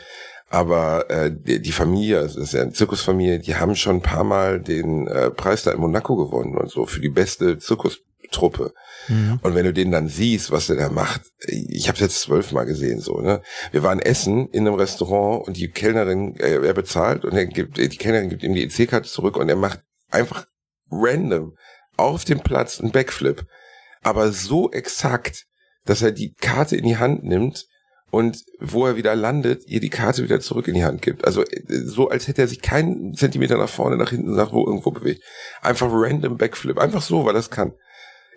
[0.49, 4.23] Aber äh, die, die Familie, es ist ja eine Zirkusfamilie, die haben schon ein paar
[4.23, 8.73] Mal den äh, Preis da in Monaco gewonnen und so für die beste Zirkustruppe.
[9.09, 9.39] Mhm.
[9.41, 12.99] Und wenn du den dann siehst, was der da macht, ich habe jetzt zwölfmal gesehen
[13.01, 13.19] so.
[13.19, 13.41] Ne,
[13.71, 17.77] wir waren essen in einem Restaurant und die Kellnerin, äh, er bezahlt und er gibt,
[17.77, 20.45] die Kellnerin gibt ihm die EC-Karte zurück und er macht einfach
[20.89, 21.55] random
[21.97, 23.45] auf dem Platz einen Backflip,
[24.03, 25.45] aber so exakt,
[25.85, 27.65] dass er die Karte in die Hand nimmt
[28.09, 31.25] und wo er wieder landet, ihr die Karte wieder zurück in die Hand gibt.
[31.25, 34.65] Also äh, so, als hätte er sich keinen Zentimeter nach vorne, nach hinten, nach wo
[34.65, 35.23] irgendwo bewegt.
[35.61, 36.77] Einfach random Backflip.
[36.77, 37.73] Einfach so, weil das kann.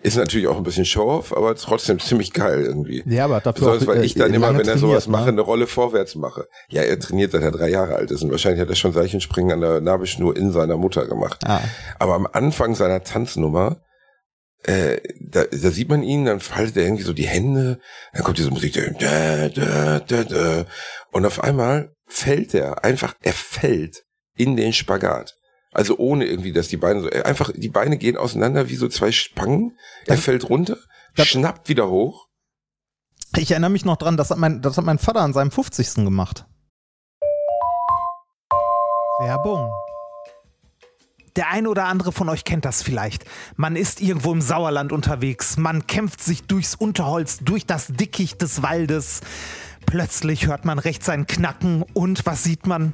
[0.03, 3.03] Ist natürlich auch ein bisschen Show-off, aber trotzdem ziemlich geil irgendwie.
[3.05, 5.11] Ja, aber dafür Besonders, weil ich dann immer, wenn er sowas ne?
[5.11, 6.47] mache, eine Rolle vorwärts mache.
[6.69, 9.51] Ja, er trainiert, seit er drei Jahre alt ist und wahrscheinlich hat er schon Seichenspringen
[9.51, 11.43] an der Nabelschnur in seiner Mutter gemacht.
[11.45, 11.61] Ah.
[11.99, 13.81] Aber am Anfang seiner Tanznummer,
[14.63, 17.79] äh, da, da sieht man ihn, dann faltet er irgendwie so die Hände,
[18.13, 20.65] dann kommt diese Musik, da, da, da, da,
[21.11, 24.03] und auf einmal fällt er einfach, er fällt
[24.35, 25.35] in den Spagat.
[25.73, 28.87] Also ohne irgendwie, dass die Beine so, er einfach, die Beine gehen auseinander wie so
[28.89, 30.77] zwei Spangen, er Das- fällt runter,
[31.15, 32.27] das- schnappt wieder hoch.
[33.37, 36.03] Ich erinnere mich noch dran, das hat mein, das hat mein Vater an seinem 50.
[36.03, 36.45] gemacht.
[39.19, 39.71] Werbung.
[41.37, 43.23] Der eine oder andere von euch kennt das vielleicht.
[43.55, 48.61] Man ist irgendwo im Sauerland unterwegs, man kämpft sich durchs Unterholz, durch das Dickicht des
[48.63, 49.21] Waldes.
[49.85, 52.93] Plötzlich hört man rechts ein Knacken und was sieht man?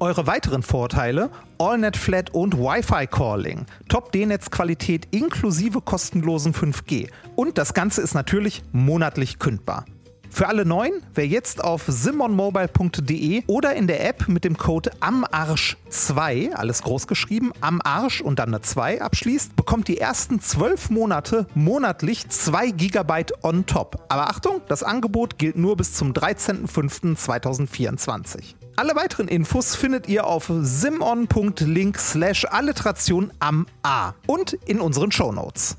[0.00, 7.74] Eure weiteren Vorteile: AllNet Flat und Wi-Fi Calling, Top D-Netz-Qualität inklusive kostenlosen 5G und das
[7.74, 9.84] Ganze ist natürlich monatlich kündbar.
[10.30, 16.52] Für alle Neuen, wer jetzt auf simonmobile.de oder in der App mit dem Code AMARSCH2,
[16.52, 22.26] alles groß geschrieben, AMARSCH und dann eine 2 abschließt, bekommt die ersten 12 Monate monatlich
[22.26, 24.02] 2 GB on top.
[24.08, 28.54] Aber Achtung, das Angebot gilt nur bis zum 13.05.2024.
[28.80, 35.76] Alle weiteren Infos findet ihr auf simon.link slash Alliteration am A und in unseren Shownotes.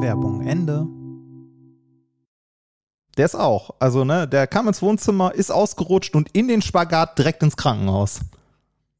[0.00, 0.84] Werbung Ende.
[3.16, 3.70] Der ist auch.
[3.78, 8.18] Also, ne, der kam ins Wohnzimmer, ist ausgerutscht und in den Spagat direkt ins Krankenhaus.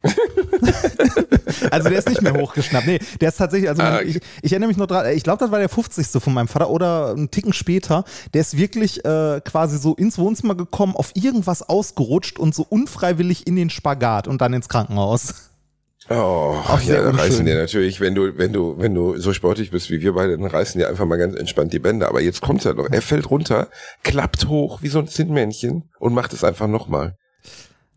[1.70, 2.86] also der ist nicht mehr hochgeschnappt.
[2.86, 5.38] Nee, der ist tatsächlich, also Ah, man, ich, ich erinnere mich noch dran, ich glaube,
[5.38, 6.22] das war der 50.
[6.22, 8.04] von meinem Vater oder einen Ticken später.
[8.34, 13.46] Der ist wirklich äh, quasi so ins Wohnzimmer gekommen, auf irgendwas ausgerutscht und so unfreiwillig
[13.46, 15.34] in den Spagat und dann ins Krankenhaus.
[16.08, 19.72] Oh, sehr ja, dann reißen dir natürlich, wenn du, wenn du, wenn du so sportlich
[19.72, 22.08] bist wie wir beide, dann reißen dir einfach mal ganz entspannt die Bänder.
[22.08, 22.88] Aber jetzt kommt's ja noch.
[22.88, 23.68] Er fällt runter,
[24.04, 27.16] klappt hoch wie so ein Zinnmännchen und macht es einfach nochmal.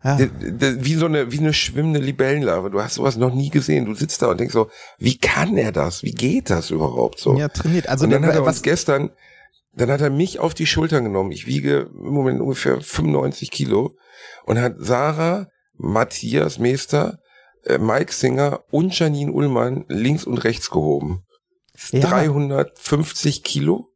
[0.02, 0.18] Ja.
[0.18, 2.70] Wie so eine, wie eine schwimmende Libellenlarve.
[2.70, 3.84] Du hast sowas noch nie gesehen.
[3.84, 6.02] Du sitzt da und denkst so, wie kann er das?
[6.02, 7.36] Wie geht das überhaupt so?
[7.36, 7.88] Ja, trainiert.
[7.88, 9.10] Also und dann hat er was, uns gestern,
[9.74, 11.32] dann hat er mich auf die Schultern genommen.
[11.32, 13.96] Ich wiege im Moment ungefähr 95 Kilo
[14.46, 17.18] und hat Sarah, Matthias Meester,
[17.64, 21.24] äh, Mike Singer und Janine Ullmann links und rechts gehoben.
[21.92, 22.00] Ja.
[22.00, 23.89] 350 Kilo?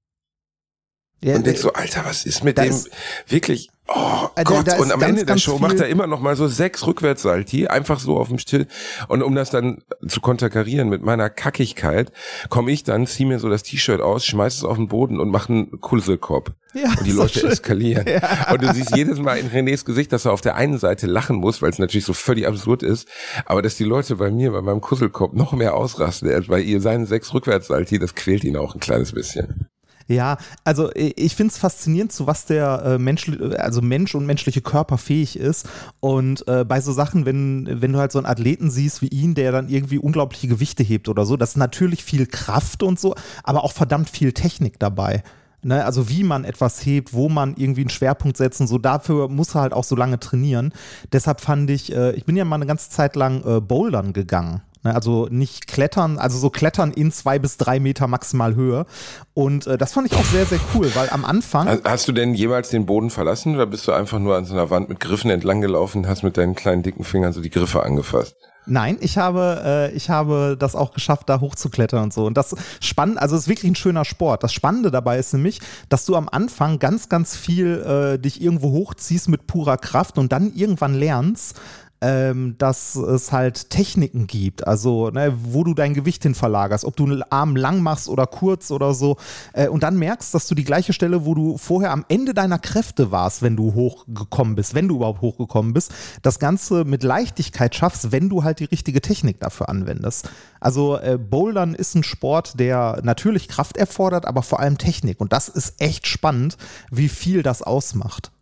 [1.24, 2.64] Ja, und denkst so, Alter, was ist mit dem?
[2.70, 2.90] ist-
[3.28, 4.78] Wirklich, oh Äh, da- Gott.
[4.78, 7.98] und am ganz, Ende der Show macht er immer noch mal so sechs Rückwärtssalti, einfach
[8.00, 8.66] so auf dem Still.
[9.08, 12.12] Und um das dann zu konterkarieren mit meiner Kackigkeit,
[12.48, 15.30] komme ich dann, zieh mir so das T-Shirt aus, schmeiß es auf den Boden und
[15.30, 16.50] mache einen Kulselkopf.
[16.74, 17.50] Ja, und die Leute schön.
[17.52, 18.04] eskalieren.
[18.50, 21.36] Und du siehst jedes Mal in Renés Gesicht, dass er auf der einen Seite lachen
[21.36, 23.06] muss, weil es natürlich so völlig absurd ist,
[23.46, 26.80] aber dass die Leute bei mir, bei meinem Kusselkopf noch mehr ausrasten, Er- weil ihr
[26.80, 29.68] seinen sechs Rückwärtssalti, das quält ihn auch ein kleines bisschen.
[30.06, 34.26] Ja, also äh, ich finde es faszinierend, zu was der äh, Mensch, also Mensch und
[34.26, 35.68] menschliche Körper fähig ist.
[36.00, 39.34] Und äh, bei so Sachen, wenn, wenn du halt so einen Athleten siehst wie ihn,
[39.34, 43.14] der dann irgendwie unglaubliche Gewichte hebt oder so, das ist natürlich viel Kraft und so,
[43.42, 45.22] aber auch verdammt viel Technik dabei.
[45.66, 49.28] Ne, also wie man etwas hebt, wo man irgendwie einen Schwerpunkt setzt und so, dafür
[49.28, 50.74] muss er halt auch so lange trainieren.
[51.10, 54.60] Deshalb fand ich, äh, ich bin ja mal eine ganze Zeit lang äh, Bouldern gegangen.
[54.84, 58.84] Ne, also nicht klettern, also so klettern in zwei bis drei Meter maximal Höhe.
[59.32, 61.80] Und äh, das fand ich auch sehr, sehr cool, weil am Anfang.
[61.84, 64.68] Hast- du denn jemals den Boden verlassen oder bist du einfach nur an so einer
[64.68, 67.82] Wand mit Griffen entlang gelaufen und hast mit deinen kleinen dicken Fingern so die Griffe
[67.82, 68.36] angefasst?
[68.66, 72.26] Nein, ich habe, äh, ich habe das auch geschafft, da hochzuklettern und so.
[72.26, 74.42] Und das spannend, also es ist wirklich ein schöner Sport.
[74.42, 77.82] Das Spannende dabei ist nämlich, dass du am Anfang ganz, ganz viel
[78.16, 81.58] äh, dich irgendwo hochziehst mit purer Kraft und dann irgendwann lernst,
[82.00, 86.96] ähm, dass es halt Techniken gibt, also ne, wo du dein Gewicht hin verlagerst, ob
[86.96, 89.16] du einen Arm lang machst oder kurz oder so.
[89.54, 92.58] Äh, und dann merkst, dass du die gleiche Stelle, wo du vorher am Ende deiner
[92.58, 97.74] Kräfte warst, wenn du hochgekommen bist, wenn du überhaupt hochgekommen bist, das Ganze mit Leichtigkeit
[97.74, 100.28] schaffst, wenn du halt die richtige Technik dafür anwendest.
[100.60, 105.20] Also äh, Bouldern ist ein Sport, der natürlich Kraft erfordert, aber vor allem Technik.
[105.20, 106.58] Und das ist echt spannend,
[106.90, 108.33] wie viel das ausmacht.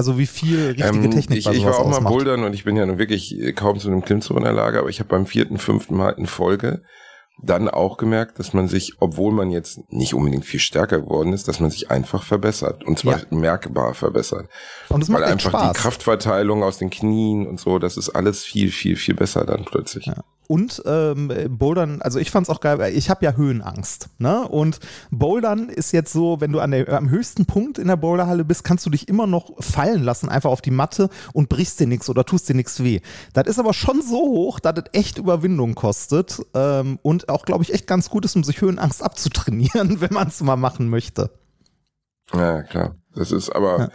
[0.00, 2.04] Also wie viel richtige ähm, Technik ich, ich war auch ausmacht.
[2.04, 4.78] mal bouldern und ich bin ja nun wirklich kaum zu einem Klimmzug in der Lage,
[4.78, 6.80] aber ich habe beim vierten, fünften Mal in Folge
[7.42, 11.48] dann auch gemerkt, dass man sich, obwohl man jetzt nicht unbedingt viel stärker geworden ist,
[11.48, 13.24] dass man sich einfach verbessert und zwar ja.
[13.30, 14.48] merkbar verbessert.
[14.88, 15.72] Und es macht Weil einfach Spaß.
[15.72, 19.66] die Kraftverteilung aus den Knien und so, das ist alles viel, viel, viel besser dann
[19.66, 20.06] plötzlich.
[20.06, 20.24] Ja.
[20.50, 24.08] Und ähm, Bouldern, also ich fand es auch geil, ich habe ja Höhenangst.
[24.18, 24.48] Ne?
[24.48, 24.80] Und
[25.12, 28.64] Bouldern ist jetzt so, wenn du an der, am höchsten Punkt in der Boulderhalle bist,
[28.64, 32.10] kannst du dich immer noch fallen lassen, einfach auf die Matte und brichst dir nichts
[32.10, 32.98] oder tust dir nichts weh.
[33.32, 37.62] Das ist aber schon so hoch, dass es echt Überwindung kostet ähm, und auch, glaube
[37.62, 41.30] ich, echt ganz gut ist, um sich Höhenangst abzutrainieren, wenn man es mal machen möchte.
[42.34, 42.94] Ja, klar.
[43.14, 43.88] Das ist aber, ja.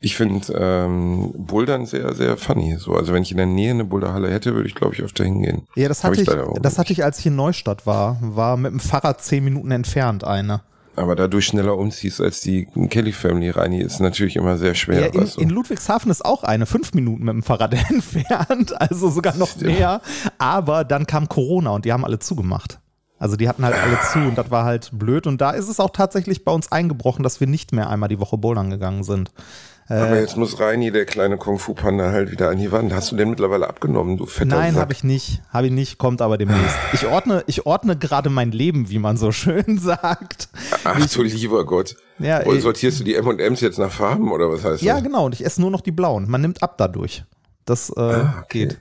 [0.00, 2.76] ich finde ähm, Bouldern sehr, sehr funny.
[2.78, 5.24] So, also wenn ich in der Nähe eine Boulderhalle hätte, würde ich, glaube ich, öfter
[5.24, 5.66] hingehen.
[5.74, 8.18] Ja, das hatte ich, ich das hatte ich, als ich in Neustadt war.
[8.20, 10.62] War mit dem Fahrrad zehn Minuten entfernt eine.
[10.94, 15.00] Aber da du schneller umziehst als die Kelly Family, Reini, ist natürlich immer sehr schwer.
[15.00, 19.36] Ja, in, in, Ludwigshafen ist auch eine, fünf Minuten mit dem Fahrrad entfernt, also sogar
[19.36, 20.02] noch mehr.
[20.38, 22.78] Aber dann kam Corona und die haben alle zugemacht.
[23.22, 25.28] Also die hatten halt alle zu und das war halt blöd.
[25.28, 28.18] Und da ist es auch tatsächlich bei uns eingebrochen, dass wir nicht mehr einmal die
[28.18, 29.30] Woche bouldern gegangen sind.
[29.86, 32.92] Aber äh, jetzt muss Reini, der kleine Kung-Fu-Panda, halt wieder an die Wand.
[32.92, 35.40] Hast du den mittlerweile abgenommen, du fetter Nein, habe ich nicht.
[35.50, 36.74] Habe ich nicht, kommt aber demnächst.
[36.94, 40.48] Ich ordne, ich ordne gerade mein Leben, wie man so schön sagt.
[40.82, 41.94] Ach ich, du lieber Gott.
[42.18, 45.00] Ja, Oder sortierst du die M&M's jetzt nach Farben oder was heißt ja, das?
[45.02, 45.26] Ja, genau.
[45.26, 46.28] Und ich esse nur noch die blauen.
[46.28, 47.22] Man nimmt ab dadurch.
[47.66, 48.66] Das äh, ah, okay.
[48.66, 48.80] geht.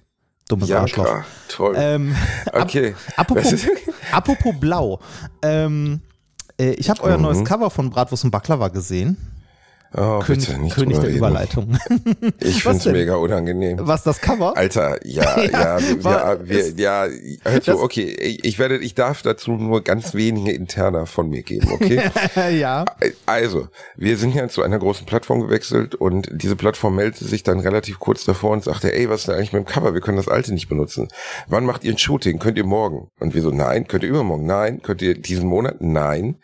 [0.49, 1.05] Dummes ja, Arschloch.
[1.05, 1.25] Klar.
[1.47, 1.75] Toll.
[1.77, 2.15] Ähm,
[2.51, 2.95] okay.
[3.15, 3.65] Ab, apropos,
[4.11, 4.99] apropos blau.
[5.41, 6.01] Ähm,
[6.57, 7.23] äh, ich habe euer mhm.
[7.23, 9.17] neues Cover von Bratwurst und Baklava gesehen.
[9.93, 11.17] Oh, König, bitte nicht König der reden.
[11.17, 11.77] Überleitung.
[12.39, 13.77] Ich finde es mega unangenehm.
[13.81, 14.55] Was, das Cover?
[14.55, 17.07] Alter, ja, ja, ja, wir, wir, ja,
[17.43, 21.71] hör zu, okay, ich werde, ich darf dazu nur ganz wenige Interner von mir geben,
[21.71, 22.09] okay?
[22.57, 22.85] ja.
[23.25, 27.59] Also, wir sind ja zu einer großen Plattform gewechselt und diese Plattform meldete sich dann
[27.59, 29.93] relativ kurz davor und sagte, ey, was ist denn eigentlich mit dem Cover?
[29.93, 31.09] Wir können das alte nicht benutzen.
[31.47, 32.39] Wann macht ihr ein Shooting?
[32.39, 33.09] Könnt ihr morgen?
[33.19, 33.87] Und wir so, nein.
[33.87, 34.45] Könnt ihr übermorgen?
[34.45, 34.81] Nein.
[34.81, 35.77] Könnt ihr diesen Monat?
[35.79, 36.37] Nein.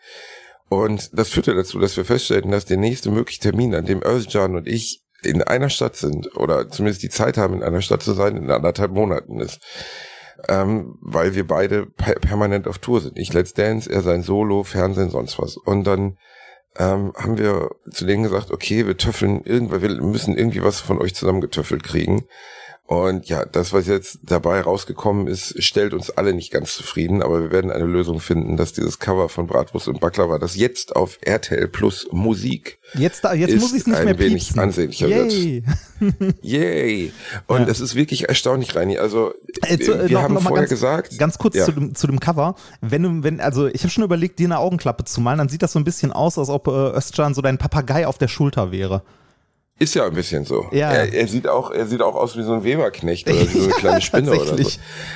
[0.68, 4.56] Und das führte dazu, dass wir feststellten, dass der nächste mögliche Termin, an dem Özcan
[4.56, 8.12] und ich in einer Stadt sind, oder zumindest die Zeit haben, in einer Stadt zu
[8.12, 9.60] sein, in anderthalb Monaten ist.
[10.48, 13.18] Ähm, weil wir beide permanent auf Tour sind.
[13.18, 15.56] Ich Let's Dance, er sein Solo, Fernsehen, sonst was.
[15.56, 16.16] Und dann
[16.78, 21.00] ähm, haben wir zu denen gesagt, okay, wir töffeln irgendwann, wir müssen irgendwie was von
[21.00, 22.26] euch zusammengetöffelt kriegen.
[22.88, 27.42] Und ja, das, was jetzt dabei rausgekommen ist, stellt uns alle nicht ganz zufrieden, aber
[27.42, 31.18] wir werden eine Lösung finden, dass dieses Cover von Bratwurst und Baklava, das jetzt auf
[31.20, 34.58] RTL Plus Musik jetzt, jetzt ist, muss ich nicht ein mehr wenig piepsen.
[34.58, 35.64] ansehnlicher Yay.
[36.00, 36.38] wird.
[36.42, 37.12] Yay!
[37.46, 37.68] Und ja.
[37.68, 38.96] es ist wirklich erstaunlich, Reini.
[38.96, 39.34] Also
[39.66, 41.66] äh, zu, wir noch, haben noch vorher ganz, gesagt, ganz kurz ja.
[41.66, 42.54] zu, dem, zu dem Cover.
[42.80, 45.60] Wenn du, wenn also ich habe schon überlegt, dir eine Augenklappe zu malen, dann sieht
[45.60, 48.72] das so ein bisschen aus, als ob äh, Özcan so dein Papagei auf der Schulter
[48.72, 49.02] wäre.
[49.80, 50.66] Ist ja ein bisschen so.
[50.72, 50.90] Ja.
[50.90, 53.64] Er, er, sieht auch, er sieht auch aus wie so ein Weberknecht oder wie so
[53.64, 54.70] eine kleine Spinne oder so.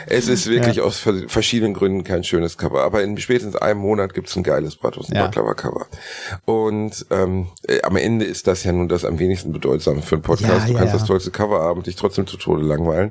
[0.06, 0.84] Es ist wirklich ja.
[0.84, 2.82] aus verschiedenen Gründen kein schönes Cover.
[2.84, 5.24] Aber in spätestens einem Monat gibt's ein geiles Bratwurst und ja.
[5.24, 5.86] Baklava Cover.
[6.44, 10.22] Und ähm, äh, am Ende ist das ja nun das am wenigsten bedeutsame für einen
[10.22, 10.68] Podcast.
[10.68, 13.10] Du kannst das tollste Cover haben, dich trotzdem zu Tode langweilen.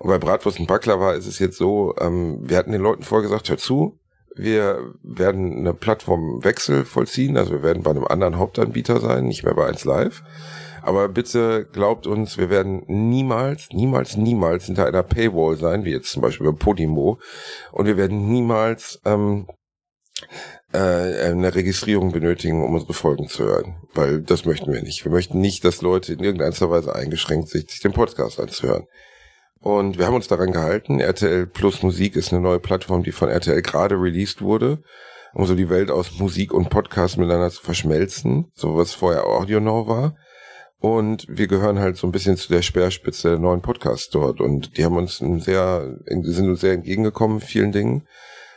[0.00, 3.48] Und bei Bratwurst und Baklava ist es jetzt so, ähm, wir hatten den Leuten vorgesagt,
[3.48, 4.00] hör zu,
[4.34, 9.54] wir werden eine Plattformwechsel vollziehen, also wir werden bei einem anderen Hauptanbieter sein, nicht mehr
[9.54, 10.22] bei 1 Live.
[10.82, 16.12] Aber bitte glaubt uns, wir werden niemals, niemals, niemals hinter einer Paywall sein, wie jetzt
[16.12, 17.18] zum Beispiel bei Podimo.
[17.72, 19.46] Und wir werden niemals ähm,
[20.72, 20.78] äh,
[21.30, 23.76] eine Registrierung benötigen, um unsere Folgen zu hören.
[23.94, 25.04] Weil das möchten wir nicht.
[25.04, 28.86] Wir möchten nicht, dass Leute in irgendeiner Weise eingeschränkt sind, sich den Podcast anzuhören.
[29.60, 31.00] Und wir haben uns daran gehalten.
[31.00, 34.78] RTL Plus Musik ist eine neue Plattform, die von RTL gerade released wurde,
[35.34, 39.60] um so die Welt aus Musik und Podcast miteinander zu verschmelzen, so was vorher Audio
[39.60, 40.16] Now war.
[40.80, 44.40] Und wir gehören halt so ein bisschen zu der Speerspitze der neuen Podcasts dort.
[44.40, 48.06] Und die haben uns sehr, sind uns sehr entgegengekommen, vielen Dingen.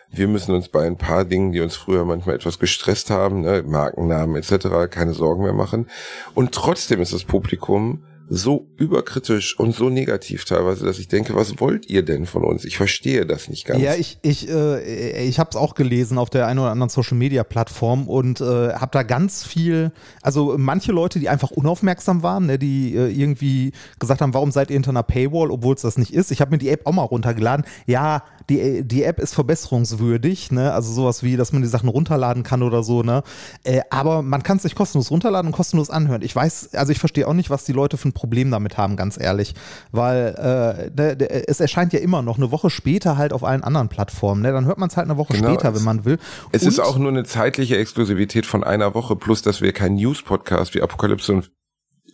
[0.10, 3.64] Wir müssen uns bei ein paar Dingen, die uns früher manchmal etwas gestresst haben, ne,
[3.66, 5.88] Markennamen etc., keine Sorgen mehr machen.
[6.34, 11.60] Und trotzdem ist das Publikum so überkritisch und so negativ teilweise, dass ich denke, was
[11.60, 12.64] wollt ihr denn von uns?
[12.66, 13.82] Ich verstehe das nicht ganz.
[13.82, 17.18] Ja, ich, ich, äh, ich habe es auch gelesen auf der einen oder anderen Social
[17.18, 22.46] Media Plattform und äh, habe da ganz viel, also manche Leute, die einfach unaufmerksam waren,
[22.46, 25.98] ne, die äh, irgendwie gesagt haben, warum seid ihr hinter einer Paywall, obwohl es das
[25.98, 26.32] nicht ist.
[26.32, 27.66] Ich habe mir die App auch mal runtergeladen.
[27.86, 30.74] Ja, die, die App ist verbesserungswürdig, ne?
[30.74, 33.24] Also sowas wie, dass man die Sachen runterladen kann oder so, ne?
[33.64, 36.22] Äh, aber man kann es sich kostenlos runterladen und kostenlos anhören.
[36.22, 38.96] Ich weiß, also ich verstehe auch nicht, was die Leute für ein Problem damit haben,
[38.96, 39.56] ganz ehrlich.
[39.92, 43.90] Weil äh, ne, es erscheint ja immer noch eine Woche später halt auf allen anderen
[43.90, 44.42] Plattformen.
[44.42, 44.52] Ne?
[44.52, 46.20] Dann hört man es halt eine Woche genau, später, wenn man will.
[46.52, 49.96] Es und ist auch nur eine zeitliche Exklusivität von einer Woche, plus dass wir kein
[49.96, 51.52] News-Podcast wie Apokalypse und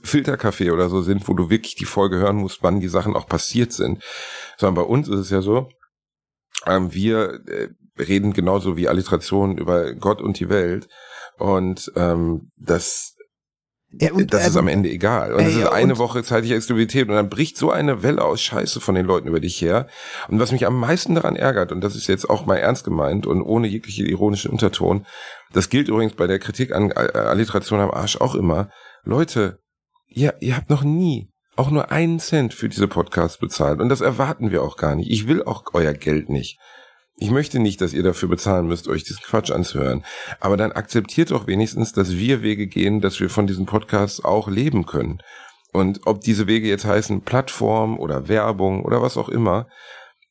[0.02, 3.28] Filterkaffee oder so sind, wo du wirklich die Folge hören musst, wann die Sachen auch
[3.28, 4.02] passiert sind.
[4.58, 5.70] Sondern bei uns ist es ja so,
[6.66, 7.70] ähm, wir äh,
[8.02, 10.88] reden genauso wie Alliterationen über Gott und die Welt.
[11.38, 13.16] Und ähm, das
[13.92, 15.34] ja, und, das ist ähm, am Ende egal.
[15.34, 18.40] Und es äh, ist eine Woche zeitliche Exklusivität und dann bricht so eine Welle aus
[18.42, 19.88] Scheiße von den Leuten über dich her.
[20.28, 23.26] Und was mich am meisten daran ärgert, und das ist jetzt auch mal ernst gemeint
[23.26, 25.08] und ohne jegliche ironischen Unterton,
[25.54, 28.70] das gilt übrigens bei der Kritik an Alliteration am Arsch auch immer.
[29.04, 29.60] Leute,
[30.08, 33.82] ihr, ihr habt noch nie auch nur einen Cent für diese Podcasts bezahlt.
[33.82, 35.12] Und das erwarten wir auch gar nicht.
[35.12, 36.58] Ich will auch euer Geld nicht.
[37.18, 40.06] Ich möchte nicht, dass ihr dafür bezahlen müsst, euch diesen Quatsch anzuhören.
[40.40, 44.48] Aber dann akzeptiert doch wenigstens, dass wir Wege gehen, dass wir von diesen Podcasts auch
[44.48, 45.20] leben können.
[45.74, 49.68] Und ob diese Wege jetzt heißen Plattform oder Werbung oder was auch immer,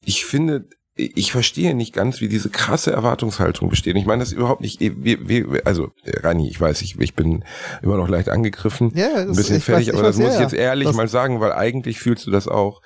[0.01, 0.67] ich finde,
[0.99, 3.97] ich verstehe nicht ganz, wie diese krasse Erwartungshaltung besteht.
[3.97, 7.45] Ich meine das überhaupt nicht, wie, wie, also Rani, ich weiß, ich, ich bin
[7.83, 10.55] immer noch leicht angegriffen, ja, ein bisschen fertig, weiß, aber das weiß, muss ich jetzt
[10.55, 12.83] ehrlich mal sagen, weil eigentlich fühlst du das auch.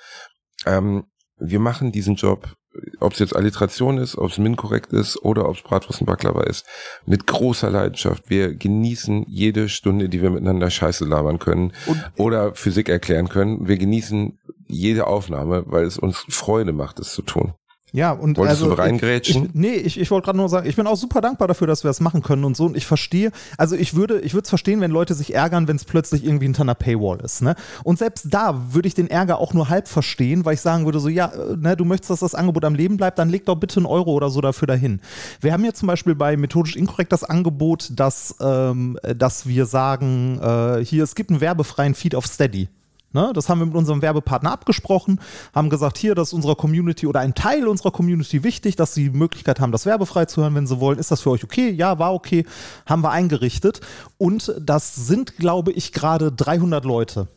[0.65, 1.05] Ähm,
[1.37, 2.55] wir machen diesen Job,
[2.99, 6.07] ob es jetzt Alliteration ist, ob es Min korrekt ist oder ob es Bratwurst und
[6.07, 6.65] Baklava ist,
[7.07, 8.29] mit großer Leidenschaft.
[8.29, 13.67] Wir genießen jede Stunde, die wir miteinander Scheiße labern können und oder Physik erklären können.
[13.67, 17.53] Wir genießen jede Aufnahme, weil es uns Freude macht, es zu tun.
[17.95, 19.43] Ja, und Wolltest also, du reingrätschen?
[19.43, 21.67] Ich, ich, nee, ich, ich wollte gerade nur sagen, ich bin auch super dankbar dafür,
[21.67, 22.65] dass wir das machen können und so.
[22.65, 25.75] Und ich verstehe, also ich würde, ich würde es verstehen, wenn Leute sich ärgern, wenn
[25.75, 27.43] es plötzlich irgendwie hinter einer Paywall ist.
[27.43, 27.53] Ne?
[27.83, 30.99] Und selbst da würde ich den Ärger auch nur halb verstehen, weil ich sagen würde,
[30.99, 33.55] so, ja, äh, ne, du möchtest, dass das Angebot am Leben bleibt, dann leg doch
[33.55, 34.99] bitte einen Euro oder so dafür dahin.
[35.39, 40.39] Wir haben ja zum Beispiel bei Methodisch Inkorrekt das Angebot, dass, ähm, dass wir sagen,
[40.41, 42.69] äh, hier, es gibt einen werbefreien Feed auf Steady.
[43.13, 43.31] Ne?
[43.33, 45.19] Das haben wir mit unserem Werbepartner abgesprochen,
[45.53, 49.09] haben gesagt, hier, das ist unserer Community oder ein Teil unserer Community wichtig, dass sie
[49.09, 50.99] die Möglichkeit haben, das werbefrei zu hören, wenn sie wollen.
[50.99, 51.69] Ist das für euch okay?
[51.69, 52.45] Ja, war okay.
[52.85, 53.81] Haben wir eingerichtet.
[54.17, 57.27] Und das sind, glaube ich, gerade 300 Leute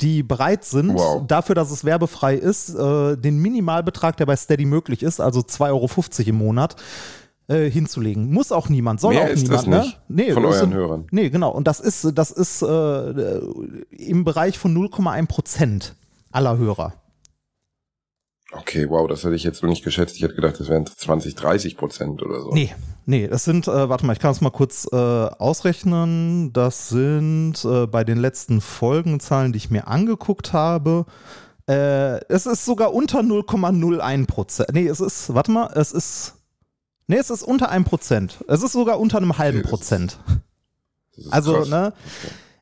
[0.00, 1.26] die bereit sind, wow.
[1.26, 5.68] dafür, dass es werbefrei ist, äh, den Minimalbetrag, der bei Steady möglich ist, also 2,50
[5.70, 5.88] Euro
[6.28, 6.76] im Monat,
[7.48, 8.30] äh, hinzulegen.
[8.30, 9.58] Muss auch niemand, soll Mehr auch ist niemand.
[9.60, 9.80] Das ne?
[9.80, 10.24] nicht ne?
[10.26, 11.06] nee, von euren sind, Hörern.
[11.10, 11.50] Nee, genau.
[11.50, 13.40] Und das ist, das ist äh,
[13.90, 15.96] im Bereich von 0,1 Prozent
[16.30, 16.94] aller Hörer.
[18.52, 20.16] Okay, wow, das hätte ich jetzt noch nicht geschätzt.
[20.16, 22.54] Ich hätte gedacht, das wären 20, 30 Prozent oder so.
[22.54, 26.52] Nee, nee, das sind, äh, warte mal, ich kann es mal kurz äh, ausrechnen.
[26.54, 31.04] Das sind äh, bei den letzten Folgenzahlen, die ich mir angeguckt habe,
[31.68, 34.70] äh, es ist sogar unter 0,01 Prozent.
[34.72, 36.37] Nee, es ist, warte mal, es ist
[37.08, 38.44] Nee, es ist unter einem Prozent.
[38.48, 40.18] Es ist sogar unter einem halben okay, Prozent.
[41.30, 41.68] also, krass.
[41.68, 41.92] ne?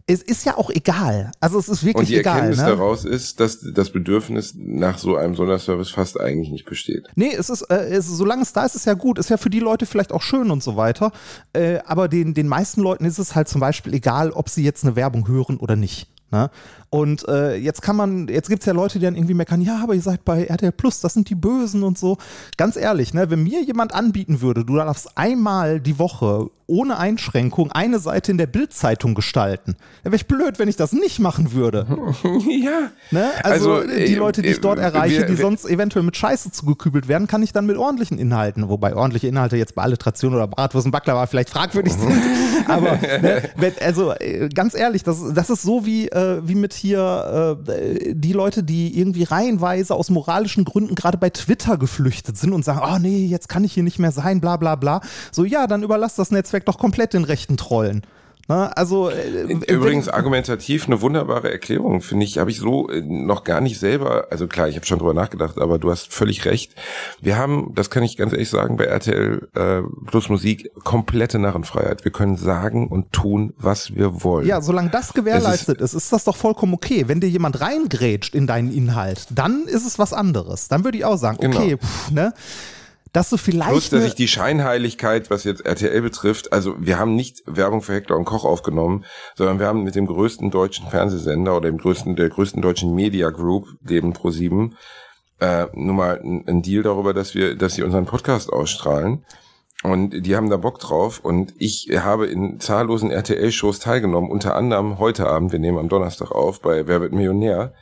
[0.08, 1.32] Es ist ja auch egal.
[1.40, 1.98] Also es ist wirklich egal.
[2.00, 2.76] Und die egal, Erkenntnis ne?
[2.76, 7.08] daraus ist, dass das Bedürfnis nach so einem Sonderservice fast eigentlich nicht besteht.
[7.16, 9.18] Nee, es ist, äh, es, solange es da ist, ist ja gut.
[9.18, 11.10] Ist ja für die Leute vielleicht auch schön und so weiter.
[11.52, 14.84] Äh, aber den, den meisten Leuten ist es halt zum Beispiel egal, ob sie jetzt
[14.84, 16.08] eine Werbung hören oder nicht.
[16.30, 16.50] Ne?
[16.90, 19.80] Und äh, jetzt kann man, jetzt gibt es ja Leute, die dann irgendwie meckern, ja,
[19.82, 22.16] aber ihr seid bei RTL Plus, das sind die Bösen und so.
[22.56, 27.70] Ganz ehrlich, ne, wenn mir jemand anbieten würde, du darfst einmal die Woche ohne Einschränkung
[27.70, 31.52] eine Seite in der Bildzeitung gestalten, dann wäre ich blöd, wenn ich das nicht machen
[31.52, 31.86] würde.
[32.48, 32.90] ja.
[33.12, 33.30] Ne?
[33.44, 36.16] Also, also die äh, Leute, die ich dort äh, erreiche, wir, die sonst eventuell mit
[36.16, 40.34] Scheiße zugekübelt werden, kann ich dann mit ordentlichen Inhalten, wobei ordentliche Inhalte jetzt bei Alliteration
[40.34, 42.20] oder Bratwurst und Baklava vielleicht fragwürdig sind.
[42.66, 43.42] aber ne,
[43.80, 48.32] also äh, ganz ehrlich, das, das ist so wie, äh, wie mit hier äh, die
[48.32, 52.98] Leute, die irgendwie reihenweise aus moralischen Gründen gerade bei Twitter geflüchtet sind und sagen, oh
[52.98, 55.00] nee, jetzt kann ich hier nicht mehr sein, bla bla bla.
[55.32, 58.02] So, ja, dann überlass das Netzwerk doch komplett den rechten Trollen.
[58.48, 62.38] Na, also äh, übrigens argumentativ eine wunderbare Erklärung finde ich.
[62.38, 64.28] Habe ich so äh, noch gar nicht selber.
[64.30, 66.74] Also klar, ich habe schon drüber nachgedacht, aber du hast völlig recht.
[67.20, 72.04] Wir haben, das kann ich ganz ehrlich sagen, bei RTL äh, Plus Musik komplette Narrenfreiheit.
[72.04, 74.46] Wir können sagen und tun, was wir wollen.
[74.46, 77.08] Ja, solange das gewährleistet ist, ist, ist das doch vollkommen okay.
[77.08, 80.68] Wenn dir jemand reingrätscht in deinen Inhalt, dann ist es was anderes.
[80.68, 81.78] Dann würde ich auch sagen, okay, genau.
[81.78, 82.32] pff, ne?
[83.16, 83.70] Dass du vielleicht.
[83.70, 87.94] Plus, dass ich die Scheinheiligkeit, was jetzt RTL betrifft, also wir haben nicht Werbung für
[87.94, 89.06] Hector und Koch aufgenommen,
[89.36, 93.30] sondern wir haben mit dem größten deutschen Fernsehsender oder dem größten, der größten deutschen Media
[93.30, 94.72] Group, dem Pro7,
[95.40, 99.24] äh, nur mal ein Deal darüber, dass wir, dass sie unseren Podcast ausstrahlen.
[99.82, 101.20] Und die haben da Bock drauf.
[101.20, 106.32] Und ich habe in zahllosen RTL-Shows teilgenommen, unter anderem heute Abend, wir nehmen am Donnerstag
[106.32, 107.72] auf, bei Wer wird Millionär.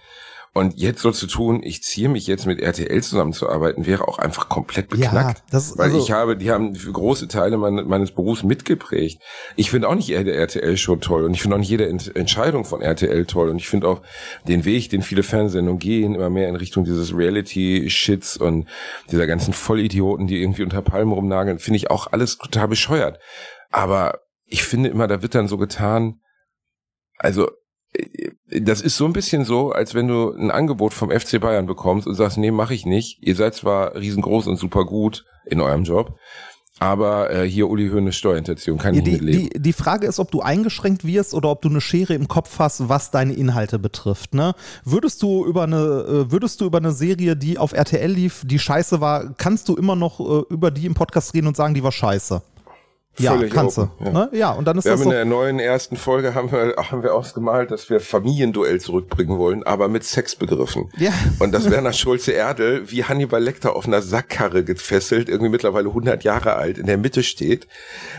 [0.57, 4.49] Und jetzt so zu tun, ich ziehe mich jetzt mit RTL zusammenzuarbeiten, wäre auch einfach
[4.49, 5.39] komplett beknackt.
[5.41, 9.21] Ja, das, weil also ich habe, die haben große Teile mein, meines Berufs mitgeprägt.
[9.57, 12.65] Ich finde auch nicht jede RTL-Show toll und ich finde auch nicht jede Ent Entscheidung
[12.65, 14.03] von RTL toll und ich finde auch
[14.47, 18.69] den Weg, den viele Fernsehsendungen gehen, immer mehr in Richtung dieses Reality-Shits und
[19.11, 23.19] dieser ganzen Vollidioten, die irgendwie unter Palmen rumnageln, finde ich auch alles total bescheuert.
[23.73, 26.21] Aber ich finde immer, da wird dann so getan,
[27.19, 27.51] also
[28.47, 32.07] das ist so ein bisschen so, als wenn du ein Angebot vom FC Bayern bekommst
[32.07, 33.23] und sagst, nee, mache ich nicht.
[33.23, 36.19] Ihr seid zwar riesengroß und super gut in eurem Job,
[36.79, 39.51] aber äh, hier Uli Hoeneß Steuerhinterziehung kann ja, ich die, nicht leben.
[39.51, 42.59] Die, die Frage ist, ob du eingeschränkt wirst oder ob du eine Schere im Kopf
[42.59, 44.35] hast, was deine Inhalte betrifft.
[44.35, 44.55] Ne?
[44.85, 48.59] Würdest du über eine, äh, würdest du über eine Serie, die auf RTL lief, die
[48.59, 51.83] scheiße war, kannst du immer noch äh, über die im Podcast reden und sagen, die
[51.83, 52.43] war scheiße?
[53.19, 53.89] Ja, kannst du.
[54.05, 54.11] Ja.
[54.11, 54.29] Ne?
[54.33, 57.03] ja, und dann ist wir das haben in der neuen ersten Folge haben wir, haben
[57.03, 60.91] wir ausgemalt, dass wir Familienduell zurückbringen wollen, aber mit Sexbegriffen.
[60.97, 61.13] Ja.
[61.39, 66.55] Und dass Werner Schulze-Erdel wie Hannibal Lecter auf einer Sackkarre gefesselt, irgendwie mittlerweile 100 Jahre
[66.55, 67.69] alt, in der Mitte steht.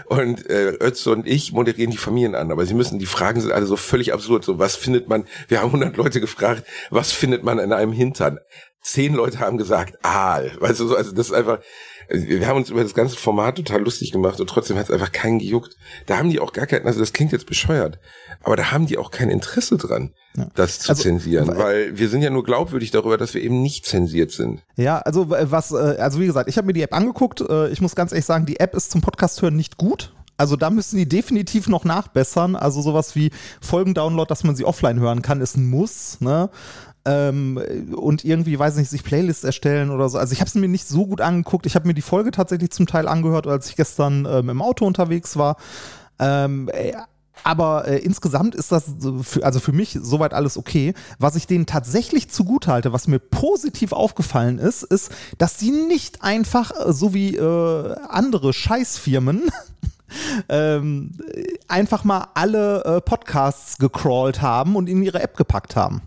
[0.05, 2.51] Und äh, Ötze und ich moderieren die Familien an.
[2.51, 4.45] Aber sie müssen, die Fragen sind alle so völlig absurd.
[4.45, 8.39] So, was findet man, wir haben 100 Leute gefragt, was findet man in einem Hintern?
[8.81, 10.51] Zehn Leute haben gesagt, Aal.
[10.59, 11.59] Weißt du, so, also das ist einfach,
[12.09, 15.11] wir haben uns über das ganze Format total lustig gemacht und trotzdem hat es einfach
[15.11, 15.75] keinen gejuckt.
[16.05, 17.99] Da haben die auch gar kein, also das klingt jetzt bescheuert,
[18.43, 20.47] aber da haben die auch kein Interesse dran, ja.
[20.55, 23.85] das zu also, zensieren, weil wir sind ja nur glaubwürdig darüber, dass wir eben nicht
[23.85, 24.61] zensiert sind.
[24.75, 27.41] Ja, also was, äh, also wie gesagt, ich habe mir die App angeguckt.
[27.41, 30.13] Äh, ich muss ganz ehrlich sagen, die App ist zum Podcast hören nicht gut.
[30.37, 32.55] Also da müssen die definitiv noch nachbessern.
[32.55, 33.31] Also sowas wie
[33.61, 36.19] Folgendownload, dass man sie offline hören kann, ist ein Muss.
[36.19, 36.49] Ne?
[37.05, 37.59] Ähm,
[37.95, 40.17] und irgendwie, weiß nicht, sich Playlists erstellen oder so.
[40.17, 41.65] Also ich habe es mir nicht so gut angeguckt.
[41.65, 44.85] Ich habe mir die Folge tatsächlich zum Teil angehört, als ich gestern ähm, im Auto
[44.85, 45.57] unterwegs war.
[46.19, 46.93] Ähm, äh,
[47.43, 48.85] aber äh, insgesamt ist das
[49.21, 50.93] für, also für mich soweit alles okay.
[51.19, 56.23] Was ich denen tatsächlich zugute halte, was mir positiv aufgefallen ist, ist, dass sie nicht
[56.23, 59.43] einfach äh, so wie äh, andere Scheißfirmen
[60.49, 61.11] ähm,
[61.67, 66.01] einfach mal alle äh, Podcasts gecrawlt haben und in ihre App gepackt haben.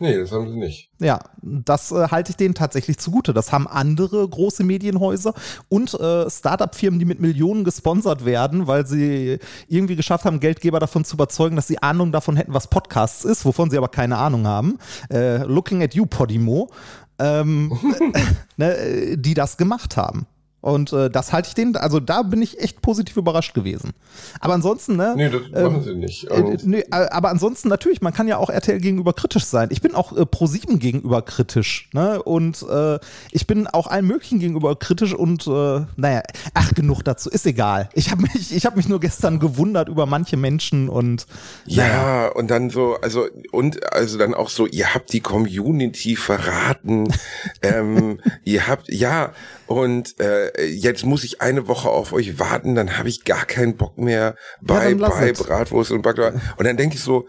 [0.00, 0.90] Nee, das haben sie nicht.
[0.98, 3.34] Ja, das äh, halte ich denen tatsächlich zugute.
[3.34, 5.34] Das haben andere große Medienhäuser
[5.68, 9.38] und äh, Startup-Firmen, die mit Millionen gesponsert werden, weil sie
[9.68, 13.44] irgendwie geschafft haben, Geldgeber davon zu überzeugen, dass sie Ahnung davon hätten, was Podcasts ist,
[13.44, 14.78] wovon sie aber keine Ahnung haben.
[15.12, 16.70] Äh, looking at you, Podimo.
[17.18, 17.78] Ähm,
[18.56, 20.26] ne, die das gemacht haben.
[20.60, 23.92] Und äh, das halte ich denen, also da bin ich echt positiv überrascht gewesen.
[24.40, 25.14] Aber ansonsten, ne?
[25.16, 26.24] Nee, das ähm, machen sie nicht.
[26.24, 29.68] Äh, nee, äh, aber ansonsten natürlich, man kann ja auch RTL gegenüber kritisch sein.
[29.70, 32.22] Ich bin auch äh, Pro7 gegenüber kritisch, ne?
[32.22, 32.98] Und äh,
[33.30, 37.88] ich bin auch allen möglichen gegenüber kritisch und äh, naja, ach genug dazu, ist egal.
[37.94, 41.26] Ich habe mich, ich habe mich nur gestern gewundert über manche Menschen und
[41.64, 42.28] Ja, naja.
[42.34, 47.08] und dann so, also, und also dann auch so, ihr habt die Community verraten,
[47.62, 49.32] ähm, ihr habt, ja,
[49.70, 53.76] und äh, jetzt muss ich eine Woche auf euch warten, dann habe ich gar keinen
[53.76, 56.40] Bock mehr bei, ja, bei Bratwurst und Baklava.
[56.56, 57.28] Und dann denke ich so,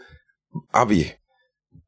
[0.71, 1.13] Abi,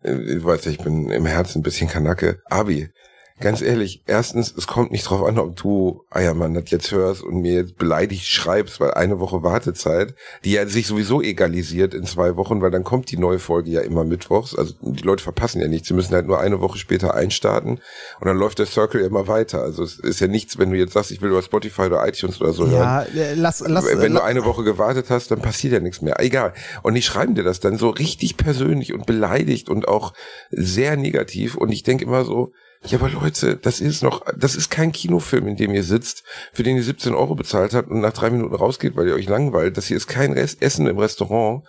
[0.04, 2.92] äh, ich weiß, ich bin im Herzen ein bisschen Kanacke, Abi,
[3.40, 7.42] ganz ehrlich, erstens, es kommt nicht drauf an, ob du Eiermann das jetzt hörst und
[7.42, 10.16] mir jetzt beleidigt schreibst, weil eine Woche Wartezeit,
[10.46, 13.82] die ja sich sowieso egalisiert in zwei Wochen, weil dann kommt die neue Folge ja
[13.82, 14.56] immer mittwochs.
[14.56, 17.80] Also die Leute verpassen ja nichts, sie müssen halt nur eine Woche später einstarten
[18.20, 19.62] und dann läuft der Circle immer weiter.
[19.62, 22.40] Also es ist ja nichts, wenn du jetzt sagst, ich will über Spotify oder iTunes
[22.40, 23.18] oder so ja, hören.
[23.18, 26.20] Äh, lass, lass, wenn du eine Woche gewartet hast, dann passiert ja nichts mehr.
[26.20, 26.54] Egal.
[26.84, 30.14] Und die schreiben dir das dann so richtig persönlich und beleidigt und auch
[30.52, 31.56] sehr negativ.
[31.56, 32.54] Und ich denke immer so,
[32.86, 36.64] ja, aber Leute, das ist noch, das ist kein Kinofilm, in dem ihr sitzt, für
[36.64, 39.78] den ihr 17 Euro bezahlt habt und nach drei Minuten rausgeht, weil ihr euch langweilt.
[39.78, 41.64] Das hier ist kein Rest Essen im Restaurant,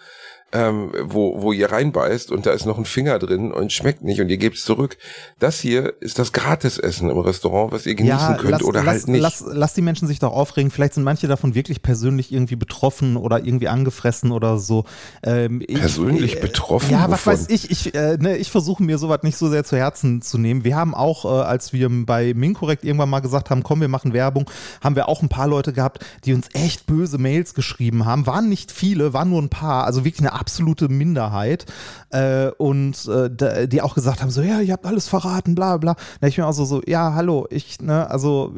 [0.54, 4.20] ähm, wo, wo ihr reinbeißt und da ist noch ein Finger drin und schmeckt nicht
[4.20, 4.96] und ihr gebt es zurück.
[5.40, 8.94] Das hier ist das Gratisessen im Restaurant, was ihr genießen ja, könnt lass, oder lass,
[8.94, 9.20] halt nicht.
[9.20, 10.70] Lass, lass die Menschen sich doch aufregen.
[10.70, 14.84] Vielleicht sind manche davon wirklich persönlich irgendwie betroffen oder irgendwie angefressen oder so.
[15.24, 16.90] Ähm, ich, persönlich äh, betroffen?
[16.92, 17.72] Ja, was weiß ich.
[17.72, 20.62] Ich, äh, ne, ich versuche mir sowas nicht so sehr zu Herzen zu nehmen.
[20.62, 24.12] Wir haben auch, äh, als wir bei Minkorrekt irgendwann mal gesagt haben, komm, wir machen
[24.12, 24.48] Werbung,
[24.80, 28.28] haben wir auch ein paar Leute gehabt, die uns echt böse Mails geschrieben haben.
[28.28, 29.84] Waren nicht viele, waren nur ein paar.
[29.84, 31.64] Also wirklich eine absolute Minderheit
[32.10, 35.96] äh, und äh, die auch gesagt haben, so, ja, ihr habt alles verraten, bla bla.
[36.20, 38.54] Da ich mir auch so, so, ja, hallo, ich, ne, also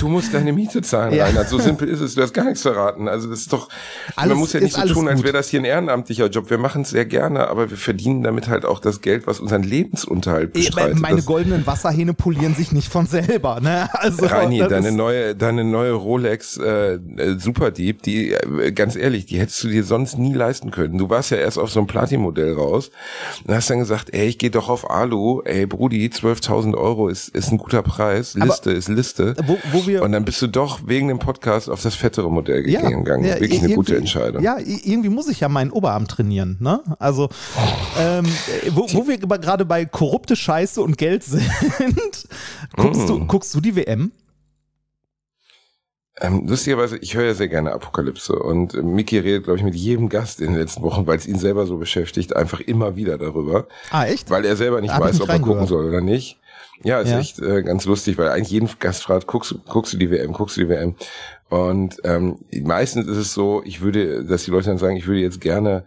[0.00, 1.24] Du musst deine Miete zahlen, ja.
[1.24, 1.48] Reinhard.
[1.48, 2.16] So simpel ist es.
[2.16, 3.06] Du hast gar nichts verraten.
[3.06, 3.68] Also das ist doch,
[4.16, 6.50] alles, man muss ja nicht so tun, als wäre das hier ein ehrenamtlicher Job.
[6.50, 9.62] Wir machen es sehr gerne, aber wir verdienen damit halt auch das Geld, was unseren
[9.62, 10.98] Lebensunterhalt bestreitet.
[10.98, 13.60] Meine das goldenen Wasserhähne polieren sich nicht von selber.
[13.60, 13.88] Ne?
[14.02, 19.38] Also, Reini, deine neue, deine neue Rolex äh, äh, Superdeep, die, äh, ganz ehrlich, die
[19.38, 20.98] hättest du dir sonst nie leisten können.
[20.98, 22.90] Du warst ja erst auf so einem Platin-Modell raus
[23.46, 25.42] und hast dann gesagt, ey, ich gehe doch auf Alu.
[25.44, 28.34] Ey, Brudi, 12.000 Euro ist, ist ein guter Preis.
[28.34, 30.02] Liste aber, ist Liste wo, wo wir.
[30.02, 33.24] Und dann bist du doch wegen dem Podcast auf das fettere Modell ja, gegangen.
[33.24, 34.42] Ja, Wirklich eine gute Entscheidung.
[34.42, 36.80] Ja, irgendwie muss ich ja meinen Oberarm trainieren, ne?
[36.98, 37.28] Also,
[37.98, 38.26] ähm,
[38.70, 42.28] wo, wo wir gerade bei korrupte Scheiße und Geld sind,
[42.76, 43.06] guckst, mm.
[43.06, 44.12] du, guckst du die WM?
[46.20, 49.74] Ähm, lustigerweise, ich höre ja sehr gerne Apokalypse und äh, Mickey redet, glaube ich, mit
[49.74, 53.18] jedem Gast in den letzten Wochen, weil es ihn selber so beschäftigt, einfach immer wieder
[53.18, 53.66] darüber.
[53.90, 54.30] Ah, echt?
[54.30, 56.38] Weil er selber nicht weiß, ob er gucken soll oder nicht.
[56.82, 57.18] Ja, ist ja.
[57.18, 60.56] echt äh, ganz lustig, weil eigentlich jeden Gast fragt, guckst, guckst du die WM, guckst
[60.56, 60.96] du die WM?
[61.48, 65.20] Und ähm, meistens ist es so, ich würde, dass die Leute dann sagen, ich würde
[65.20, 65.86] jetzt gerne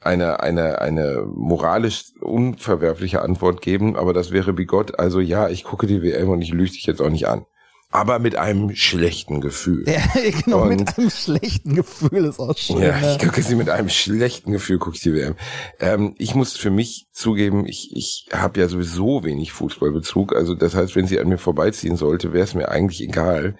[0.00, 4.98] eine, eine, eine moralisch unverwerfliche Antwort geben, aber das wäre bigott.
[4.98, 7.46] Also ja, ich gucke die WM und ich lüge dich jetzt auch nicht an
[7.94, 9.84] aber mit einem schlechten Gefühl.
[9.86, 10.02] Ja,
[10.44, 12.82] genau, und, mit einem schlechten Gefühl ist auch schön.
[12.82, 15.36] Ja, ich gucke sie mit einem schlechten Gefühl, gucke ich die WM.
[15.78, 20.34] Ähm, ich muss für mich zugeben, ich, ich habe ja sowieso wenig Fußballbezug.
[20.34, 23.54] Also das heißt, wenn sie an mir vorbeiziehen sollte, wäre es mir eigentlich egal.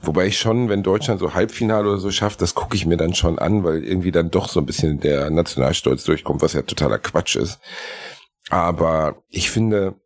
[0.00, 3.14] Wobei ich schon, wenn Deutschland so Halbfinale oder so schafft, das gucke ich mir dann
[3.14, 7.00] schon an, weil irgendwie dann doch so ein bisschen der Nationalstolz durchkommt, was ja totaler
[7.00, 7.58] Quatsch ist.
[8.50, 9.99] Aber ich finde,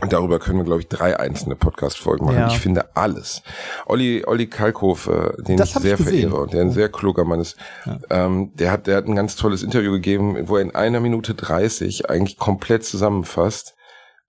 [0.00, 2.38] und darüber können wir, glaube ich, drei einzelne Podcast-Folgen machen.
[2.38, 2.48] Ja.
[2.48, 3.42] Ich finde alles.
[3.86, 7.40] Olli, Olli Kalkofe, den das ich sehr ich verehre und der ein sehr kluger Mann
[7.40, 7.98] ist, ja.
[8.10, 11.34] ähm, der hat, der hat ein ganz tolles Interview gegeben, wo er in einer Minute
[11.34, 13.74] dreißig eigentlich komplett zusammenfasst,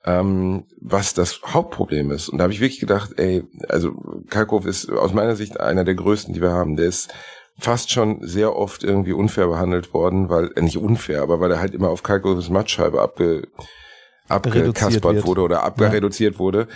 [0.06, 2.30] ähm, was das Hauptproblem ist.
[2.30, 3.92] Und da habe ich wirklich gedacht, ey, also
[4.30, 6.76] Kalkofe ist aus meiner Sicht einer der größten, die wir haben.
[6.76, 7.14] Der ist
[7.60, 11.60] fast schon sehr oft irgendwie unfair behandelt worden, weil, äh, nicht unfair, aber weil er
[11.60, 13.48] halt immer auf Kalkofes Mattscheibe abge
[14.32, 16.40] abgekaspert wurde oder abgereduziert ja.
[16.40, 16.68] wurde.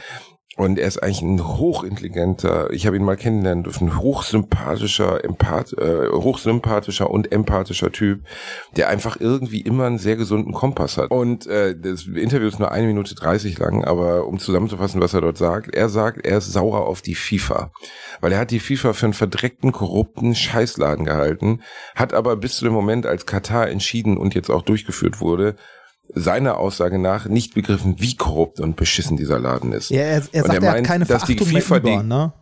[0.57, 6.07] Und er ist eigentlich ein hochintelligenter, ich habe ihn mal kennenlernen dürfen, hochsympathischer, empath, äh,
[6.09, 8.21] hochsympathischer und empathischer Typ,
[8.77, 11.11] der einfach irgendwie immer einen sehr gesunden Kompass hat.
[11.11, 15.19] Und äh, das Interview ist nur eine Minute dreißig lang, aber um zusammenzufassen, was er
[15.19, 17.73] dort sagt, er sagt, er ist sauer auf die FIFA.
[18.21, 21.63] Weil er hat die FIFA für einen verdreckten, korrupten Scheißladen gehalten,
[21.95, 25.57] hat aber bis zu dem Moment, als Katar entschieden und jetzt auch durchgeführt wurde,
[26.13, 29.89] seiner Aussage nach nicht begriffen, wie korrupt und beschissen dieser Laden ist.
[29.89, 32.33] Ja, er, er sagt, er, meint, hat keine Verachtung mehr über, die, ne?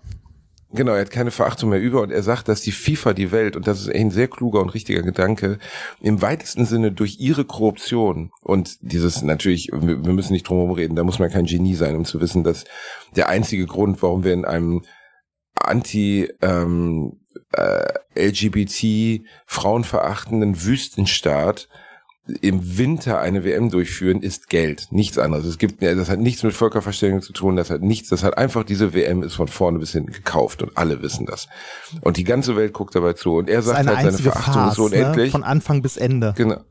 [0.76, 3.56] Genau, er hat keine Verachtung mehr über und er sagt, dass die FIFA die Welt,
[3.56, 5.60] und das ist ein sehr kluger und richtiger Gedanke,
[6.02, 10.96] im weitesten Sinne durch ihre Korruption und dieses natürlich, wir müssen nicht drum herum reden,
[10.96, 12.66] da muss man kein Genie sein, um zu wissen, dass
[13.16, 14.82] der einzige Grund, warum wir in einem
[15.56, 17.20] anti ähm,
[17.52, 21.70] äh, LGBT frauenverachtenden Wüstenstaat
[22.42, 25.46] im Winter eine WM durchführen, ist Geld, nichts anderes.
[25.46, 28.64] Es gibt, das hat nichts mit Völkerverständigung zu tun, das hat nichts, das hat einfach,
[28.64, 31.50] diese WM ist von vorne bis hinten gekauft und alle wissen das.
[32.02, 34.76] Und die ganze Welt guckt dabei zu und er sagt halt, seine Verachtung Farce, ist
[34.78, 35.26] so unendlich.
[35.26, 35.32] Ne?
[35.32, 36.34] Von Anfang bis Ende.
[36.38, 36.62] Genau.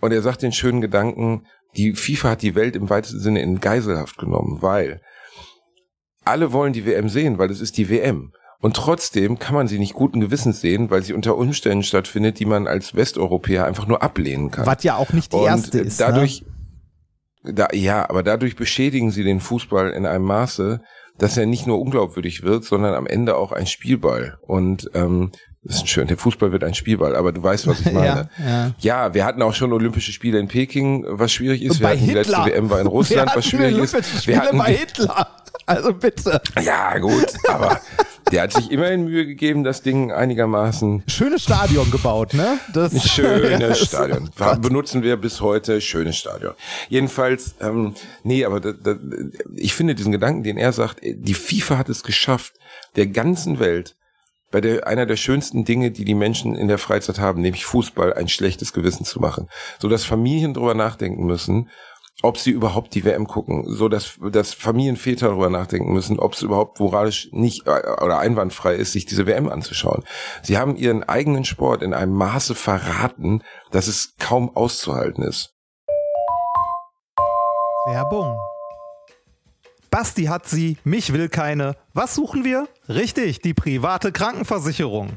[0.00, 1.44] Und er sagt den schönen Gedanken,
[1.76, 5.00] die FIFA hat die Welt im weitesten Sinne in Geiselhaft genommen, weil
[6.24, 8.32] alle wollen die WM sehen, weil es ist die WM.
[8.60, 12.44] Und trotzdem kann man sie nicht guten Gewissens sehen, weil sie unter Umständen stattfindet, die
[12.44, 14.66] man als Westeuropäer einfach nur ablehnen kann.
[14.66, 16.00] Was ja auch nicht die und erste ist.
[16.00, 16.44] Dadurch,
[17.44, 17.54] ne?
[17.54, 20.80] da, ja, aber dadurch beschädigen sie den Fußball in einem Maße,
[21.18, 24.38] dass er nicht nur unglaubwürdig wird, sondern am Ende auch ein Spielball.
[24.42, 25.30] Und ähm,
[25.62, 28.28] das ist schön, der Fußball wird ein Spielball, aber du weißt, was ich meine.
[28.38, 28.74] ja, ja.
[28.78, 31.80] ja, wir hatten auch schon Olympische Spiele in Peking, was schwierig ist.
[31.80, 32.22] wir hatten Hitler.
[32.24, 34.26] die letzte WM war in Russland, was schwierig ist.
[34.26, 35.28] Wir hatten bei Hitler.
[35.68, 36.40] Also bitte.
[36.62, 37.80] Ja, gut, aber
[38.32, 41.04] der hat sich immerhin Mühe gegeben, das Ding einigermaßen.
[41.08, 42.58] Schönes Stadion gebaut, ne?
[42.72, 44.30] Das schönes Stadion.
[44.62, 46.54] Benutzen wir bis heute schönes Stadion.
[46.88, 48.96] Jedenfalls, ähm, nee, aber da, da,
[49.56, 52.54] ich finde diesen Gedanken, den er sagt, die FIFA hat es geschafft,
[52.96, 53.94] der ganzen Welt
[54.50, 58.14] bei der einer der schönsten Dinge, die die Menschen in der Freizeit haben, nämlich Fußball,
[58.14, 59.48] ein schlechtes Gewissen zu machen,
[59.78, 61.68] so dass Familien drüber nachdenken müssen,
[62.22, 66.42] ob sie überhaupt die WM gucken, so dass, dass Familienväter darüber nachdenken müssen, ob es
[66.42, 67.70] überhaupt moralisch nicht äh,
[68.02, 70.02] oder einwandfrei ist, sich diese WM anzuschauen.
[70.42, 75.54] Sie haben ihren eigenen Sport in einem Maße verraten, dass es kaum auszuhalten ist.
[77.86, 78.36] Werbung.
[79.90, 81.76] Basti hat sie, mich will keine.
[81.94, 82.68] Was suchen wir?
[82.88, 85.16] Richtig, die private Krankenversicherung.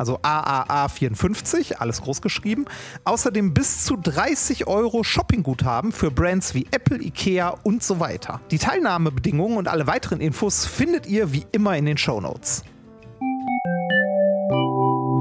[0.00, 2.64] also AAA54, alles groß geschrieben.
[3.04, 8.40] Außerdem bis zu 30 Euro Shoppingguthaben für Brands wie Apple, Ikea und so weiter.
[8.50, 12.64] Die Teilnahmebedingungen und alle weiteren Infos findet ihr wie immer in den Show Notes.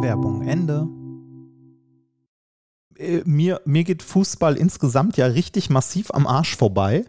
[0.01, 0.88] Werbung Ende.
[2.97, 7.03] Äh, mir, mir geht Fußball insgesamt ja richtig massiv am Arsch vorbei.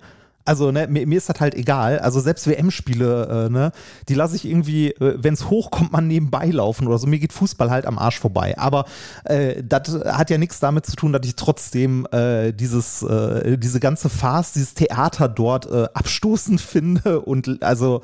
[0.44, 1.98] Also, ne, mir, mir, ist das halt egal.
[1.98, 3.72] Also selbst WM-Spiele, äh, ne,
[4.08, 7.06] die lasse ich irgendwie, äh, wenn es hochkommt, mal nebenbei laufen oder so.
[7.06, 8.56] Mir geht Fußball halt am Arsch vorbei.
[8.58, 8.86] Aber
[9.24, 13.80] äh, das hat ja nichts damit zu tun, dass ich trotzdem äh, dieses, äh, diese
[13.80, 18.02] ganze Farce, dieses Theater dort äh, abstoßend finde und also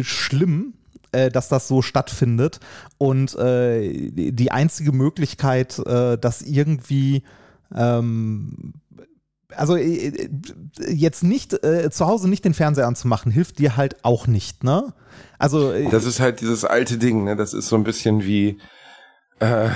[0.00, 0.74] schlimm
[1.32, 2.60] dass das so stattfindet.
[2.98, 7.22] Und äh, die einzige Möglichkeit, äh, das irgendwie
[7.74, 8.74] ähm,
[9.54, 10.28] also äh, äh,
[10.88, 14.92] jetzt nicht äh, zu Hause nicht den Fernseher anzumachen, hilft dir halt auch nicht, ne?
[15.38, 17.36] Also äh, das ist halt dieses alte Ding, ne?
[17.36, 18.58] Das ist so ein bisschen wie
[19.38, 19.68] äh,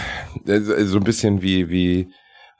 [0.44, 2.12] so ein bisschen wie wie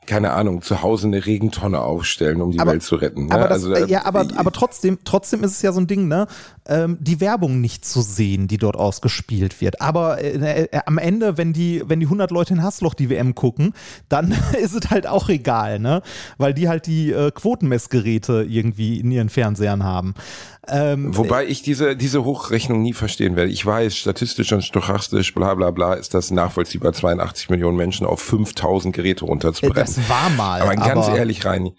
[0.07, 3.27] keine Ahnung, zu Hause eine Regentonne aufstellen, um die aber, Welt zu retten.
[3.27, 3.35] Ne?
[3.35, 6.27] Aber das, also, ja, aber, aber trotzdem, trotzdem ist es ja so ein Ding, ne?
[6.67, 9.81] Ähm, die Werbung nicht zu sehen, die dort ausgespielt wird.
[9.81, 13.35] Aber äh, äh, am Ende, wenn die, wenn die 100 Leute in Hassloch die WM
[13.35, 13.75] gucken,
[14.09, 16.03] dann ist es halt auch egal, ne?
[16.39, 20.15] Weil die halt die äh, Quotenmessgeräte irgendwie in ihren Fernsehern haben.
[20.69, 23.51] Ähm, Wobei ich diese, diese Hochrechnung nie verstehen werde.
[23.51, 28.21] Ich weiß, statistisch und stochastisch, bla bla bla, ist das nachvollziehbar, 82 Millionen Menschen auf
[28.21, 29.90] 5000 Geräte runterzubrechen.
[29.97, 30.61] Das war mal.
[30.61, 31.75] Aber ganz aber ehrlich, Reini,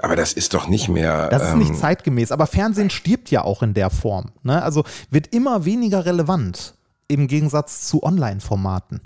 [0.00, 1.28] aber das ist doch nicht mehr.
[1.28, 2.32] Das ist ähm, nicht zeitgemäß.
[2.32, 4.32] Aber Fernsehen stirbt ja auch in der Form.
[4.42, 4.62] Ne?
[4.62, 6.74] Also wird immer weniger relevant
[7.08, 9.00] im Gegensatz zu Online-Formaten.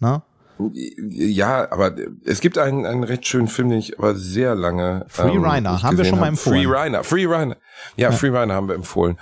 [0.00, 0.22] Ne?
[1.10, 5.06] Ja, aber es gibt einen, einen recht schönen Film, den ich aber sehr lange.
[5.08, 6.64] Free ähm, Reiner, haben wir schon mal empfohlen.
[6.64, 7.56] Free Reiner, Free Reiner.
[7.96, 8.12] Ja, ja.
[8.12, 9.18] Free Reiner haben wir empfohlen.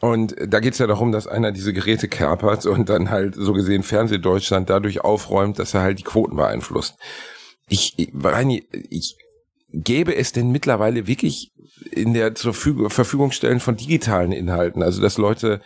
[0.00, 3.82] Und da geht's ja darum, dass einer diese Geräte kapert und dann halt so gesehen
[3.82, 6.96] Fernsehdeutschland dadurch aufräumt, dass er halt die Quoten beeinflusst.
[7.70, 9.16] Ich, Reini, ich
[9.72, 11.52] gäbe es denn mittlerweile wirklich
[11.92, 15.62] in der zur Verfügung stellen von digitalen Inhalten, also dass Leute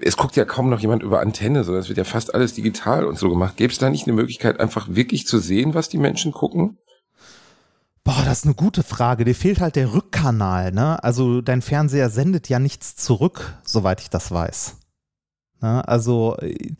[0.00, 3.04] es guckt ja kaum noch jemand über Antenne, sondern es wird ja fast alles digital
[3.04, 3.56] und so gemacht.
[3.56, 6.78] Gäbe es da nicht eine Möglichkeit, einfach wirklich zu sehen, was die Menschen gucken?
[8.04, 9.24] Boah, das ist eine gute Frage.
[9.24, 11.02] Dir fehlt halt der Rückkanal, ne?
[11.04, 14.76] Also dein Fernseher sendet ja nichts zurück, soweit ich das weiß.
[15.60, 15.86] Ne?
[15.86, 16.74] Also äh,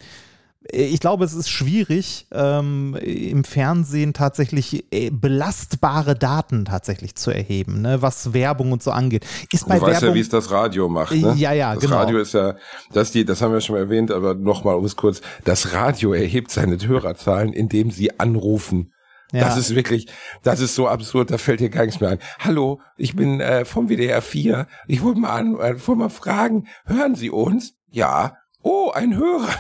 [0.70, 7.80] ich glaube, es ist schwierig, ähm, im Fernsehen tatsächlich äh, belastbare Daten tatsächlich zu erheben,
[7.82, 9.24] ne, was Werbung und so angeht.
[9.52, 11.14] Ist bei du weißt Werbung, ja, wie es das Radio macht.
[11.14, 11.34] Ne?
[11.36, 11.96] Ja, ja, das genau.
[11.96, 12.54] Das Radio ist ja,
[12.92, 16.12] das die, das haben wir schon mal erwähnt, aber nochmal um es kurz, das Radio
[16.12, 18.92] erhebt seine Hörerzahlen, indem sie anrufen.
[19.32, 19.40] Ja.
[19.40, 20.06] Das ist wirklich,
[20.42, 22.18] das ist so absurd, da fällt dir gar nichts mehr ein.
[22.38, 24.66] Hallo, ich bin äh, vom WDR 4.
[24.86, 27.74] Ich wollte mal an, äh, wollte mal fragen, hören Sie uns?
[27.90, 28.36] Ja.
[28.62, 29.54] Oh, ein Hörer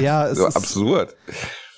[0.00, 1.16] ja, es so ist absurd.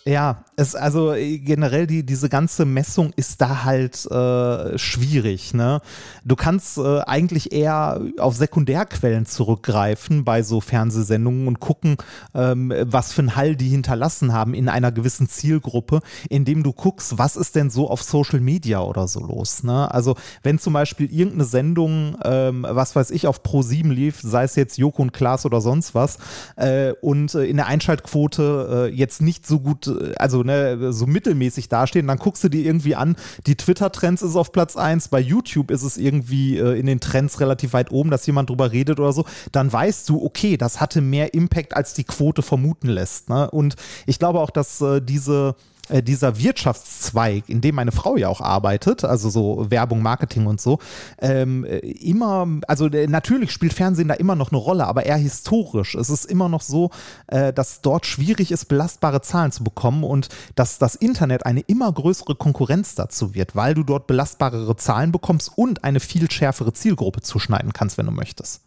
[0.05, 5.53] Ja, es also äh, generell die diese ganze Messung ist da halt äh, schwierig.
[5.55, 5.81] Ne,
[6.25, 11.97] du kannst äh, eigentlich eher auf Sekundärquellen zurückgreifen bei so Fernsehsendungen und gucken,
[12.35, 16.01] ähm, was für einen Hall die hinterlassen haben in einer gewissen Zielgruppe,
[16.31, 19.63] indem du guckst, was ist denn so auf Social Media oder so los.
[19.63, 24.21] Ne, also wenn zum Beispiel irgendeine Sendung, ähm, was weiß ich, auf Pro 7 lief,
[24.23, 26.17] sei es jetzt Joko und Klaas oder sonst was,
[26.57, 29.87] äh, und äh, in der Einschaltquote äh, jetzt nicht so gut
[30.17, 33.17] also ne, so mittelmäßig dastehen, dann guckst du dir irgendwie an,
[33.47, 37.41] die Twitter-Trends ist auf Platz 1, bei YouTube ist es irgendwie äh, in den Trends
[37.41, 41.01] relativ weit oben, dass jemand drüber redet oder so, dann weißt du, okay, das hatte
[41.01, 43.29] mehr Impact, als die Quote vermuten lässt.
[43.29, 43.51] Ne?
[43.51, 43.77] Und
[44.07, 45.55] ich glaube auch, dass äh, diese
[45.89, 50.61] äh, dieser Wirtschaftszweig, in dem meine Frau ja auch arbeitet, also so Werbung, Marketing und
[50.61, 50.79] so,
[51.21, 55.17] ähm, äh, immer, also äh, natürlich spielt Fernsehen da immer noch eine Rolle, aber eher
[55.17, 55.95] historisch.
[55.95, 56.91] Es ist immer noch so,
[57.29, 61.93] äh, dass dort schwierig ist, belastbare Zahlen zu bekommen und dass das Internet eine immer
[61.93, 67.23] größere Konkurrenz dazu wird, weil du dort belastbarere Zahlen bekommst und eine viel schärfere Zielgruppe
[67.23, 68.63] zuschneiden kannst, wenn du möchtest.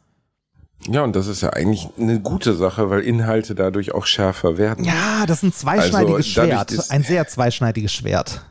[0.87, 4.85] Ja, und das ist ja eigentlich eine gute Sache, weil Inhalte dadurch auch schärfer werden.
[4.85, 6.71] Ja, das ist ein zweischneidiges Also, Schwert.
[6.71, 8.45] ist- Ein sehr zweischneidiges Schwert.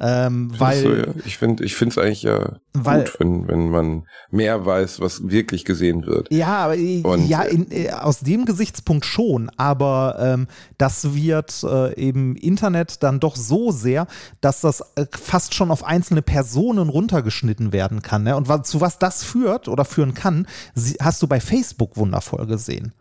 [0.00, 1.06] Ähm, weil, du, ja?
[1.24, 5.28] Ich finde ich finde es eigentlich ja Weil- gut, wenn, wenn man mehr weiß, was
[5.28, 6.32] wirklich gesehen wird.
[6.32, 10.46] Ja, äh, Und, ja, äh, in, äh, aus dem Gesichtspunkt schon, aber ähm,
[10.76, 14.06] das wird äh, im Internet dann doch so sehr,
[14.40, 18.22] dass das äh, fast schon auf einzelne Personen runtergeschnitten werden kann.
[18.22, 18.36] Ne?
[18.36, 22.46] Und wa zu was das führt oder führen kann, sie, hast du bei Facebook wundervoll
[22.46, 22.92] gesehen.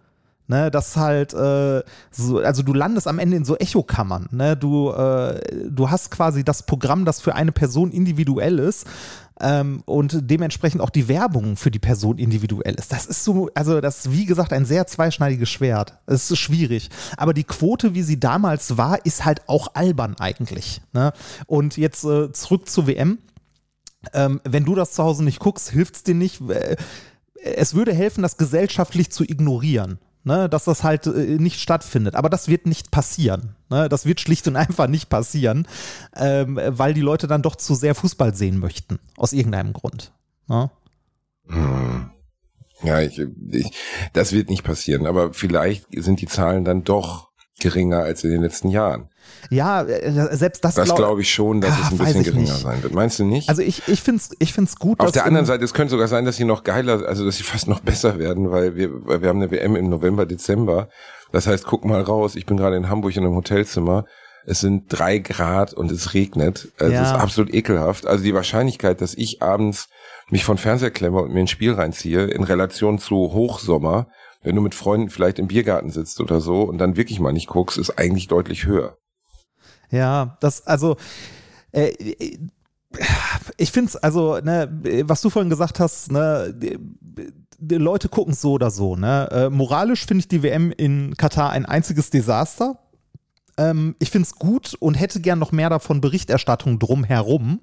[0.50, 4.30] Ne, das halt, äh, so, also du landest am Ende in so Echokammern.
[4.32, 4.56] Ne?
[4.56, 8.88] Du, äh, du hast quasi das Programm, das für eine Person individuell ist
[9.42, 12.92] ähm, und dementsprechend auch die Werbung für die Person individuell ist.
[12.92, 15.98] Das ist so, also das ist wie gesagt ein sehr zweischneidiges Schwert.
[16.06, 16.90] Es ist schwierig.
[17.18, 20.82] Aber die Quote, wie sie damals war, ist halt auch albern eigentlich.
[20.94, 21.14] Ne?
[21.46, 23.20] Und jetzt äh, zurück zur WM.
[24.14, 26.42] Ähm, wenn du das zu Hause nicht guckst, hilft es dir nicht.
[26.50, 26.78] Äh,
[27.44, 30.00] es würde helfen, das gesellschaftlich zu ignorieren.
[30.28, 32.16] Ne, dass das halt äh, nicht stattfindet.
[32.16, 33.56] Aber das wird nicht passieren.
[33.70, 33.88] Ne?
[33.88, 35.66] Das wird schlicht und einfach nicht passieren,
[36.18, 39.00] ähm, weil die Leute dann doch zu sehr Fußball sehen möchten.
[39.16, 40.12] Aus irgendeinem Grund.
[40.50, 40.70] Ne?
[41.48, 42.12] Hm.
[42.84, 43.22] Ja, ich,
[43.52, 43.72] ich,
[44.12, 47.27] das wird nicht passieren, aber vielleicht sind die Zahlen dann doch
[47.60, 49.10] geringer als in den letzten Jahren.
[49.50, 52.42] Ja, äh, selbst das, Das glaub- glaube ich schon, dass Ah, es ein bisschen geringer
[52.52, 52.62] nicht.
[52.62, 52.94] sein wird.
[52.94, 53.50] Meinst du nicht?
[53.50, 56.08] Also ich, ich finde es ich find's gut, Auf der anderen Seite, es könnte sogar
[56.08, 59.22] sein, dass sie noch geiler, also dass sie fast noch besser werden, weil wir, weil
[59.22, 60.90] wir haben eine WM im November, Dezember.
[61.32, 64.06] Das heißt, guck mal raus, ich bin gerade in Hamburg in einem Hotelzimmer.
[64.46, 66.70] Es sind drei Grad und es regnet.
[66.80, 67.02] Also Ja.
[67.04, 68.08] Es ist absolut ekelhaft.
[68.08, 69.90] Also die Wahrscheinlichkeit, dass ich abends
[70.30, 74.08] mich von Fernseher klemme und mir ein Spiel reinziehe, in Relation zu Hochsommer,
[74.48, 77.48] wenn du mit Freunden vielleicht im Biergarten sitzt oder so und dann wirklich mal nicht
[77.48, 78.98] guckst, ist eigentlich deutlich höher.
[79.92, 80.96] Ja, das, also,
[81.74, 81.92] äh,
[83.58, 88.54] ich finde es, also, ne, was du vorhin gesagt hast, ne, die, Leute gucken so
[88.54, 89.30] oder so, ne.
[89.32, 92.80] Äh, moralisch finde ich die WM in Katar ein einziges Desaster.
[93.58, 97.60] Ähm, ich finde es gut und hätte gern noch mehr davon Berichterstattung drumherum,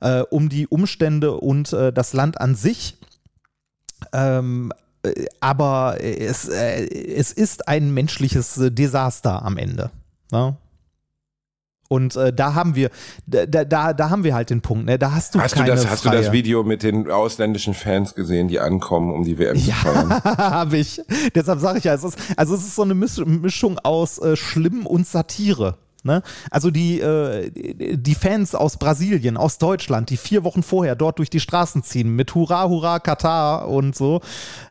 [0.00, 2.96] äh, um die Umstände und äh, das Land an sich.
[4.12, 4.87] Ähm, äh,
[5.40, 9.90] aber es, äh, es ist ein menschliches äh, Desaster am Ende.
[10.32, 10.56] Ne?
[11.90, 12.90] Und äh, da haben wir,
[13.26, 14.98] da, da, da haben wir halt den Punkt, ne?
[14.98, 18.14] Da hast du Hast du keine das, hast du das Video mit den ausländischen Fans
[18.14, 20.10] gesehen, die ankommen, um die WM zu feiern?
[20.24, 21.00] Ja, habe ich.
[21.34, 24.36] Deshalb sage ich ja, es ist, also es ist so eine Misch- Mischung aus äh,
[24.36, 25.78] Schlimm und Satire.
[26.08, 26.22] Ne?
[26.50, 27.50] Also die, äh,
[27.96, 32.16] die Fans aus Brasilien, aus Deutschland, die vier Wochen vorher dort durch die Straßen ziehen
[32.16, 34.22] mit Hurra, Hurra, Katar und so.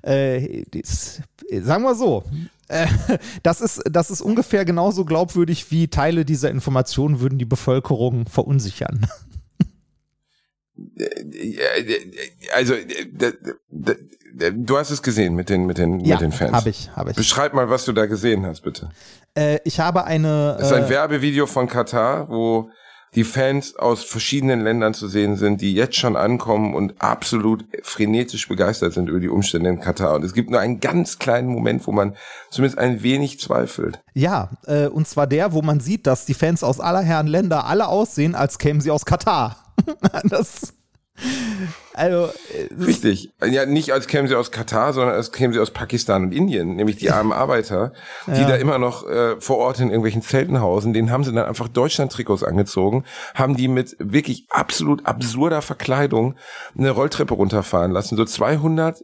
[0.02, 1.22] Äh, das,
[1.62, 2.24] sagen wir so.
[2.70, 2.88] Äh,
[3.44, 9.06] das, ist, das ist ungefähr genauso glaubwürdig wie Teile dieser Informationen würden die Bevölkerung verunsichern.
[12.56, 13.34] Also, d- d-
[13.70, 13.98] d-
[14.34, 16.54] du hast es gesehen mit den, mit den, ja, mit den Fans.
[16.54, 17.16] habe ich, habe ich.
[17.16, 18.90] Beschreib mal, was du da gesehen hast, bitte.
[19.36, 20.56] Äh, ich habe eine.
[20.60, 22.70] Das ist ein äh, Werbevideo von Katar, wo
[23.16, 28.48] die Fans aus verschiedenen Ländern zu sehen sind, die jetzt schon ankommen und absolut frenetisch
[28.48, 30.16] begeistert sind über die Umstände in Katar.
[30.16, 32.16] Und es gibt nur einen ganz kleinen Moment, wo man
[32.52, 34.00] zumindest ein wenig zweifelt.
[34.14, 37.66] Ja, äh, und zwar der, wo man sieht, dass die Fans aus aller Herren Länder
[37.66, 39.74] alle aussehen, als kämen sie aus Katar.
[40.26, 40.74] das,
[41.98, 43.32] also, äh, Richtig.
[43.46, 46.76] Ja, nicht als kämen sie aus Katar, sondern als kämen sie aus Pakistan und Indien,
[46.76, 47.92] nämlich die armen Arbeiter,
[48.28, 48.48] die Ja.
[48.48, 50.94] da immer noch äh, vor Ort in irgendwelchen Zelten hausen.
[50.94, 53.04] Denen haben sie dann einfach Deutschland-Trikots angezogen,
[53.36, 56.36] haben die mit wirklich absolut absurder Verkleidung
[56.78, 58.16] eine Rolltreppe runterfahren lassen.
[58.16, 59.04] So 200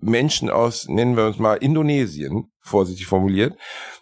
[0.00, 3.56] Menschen aus, nennen wir uns mal Indonesien, vorsichtig formuliert,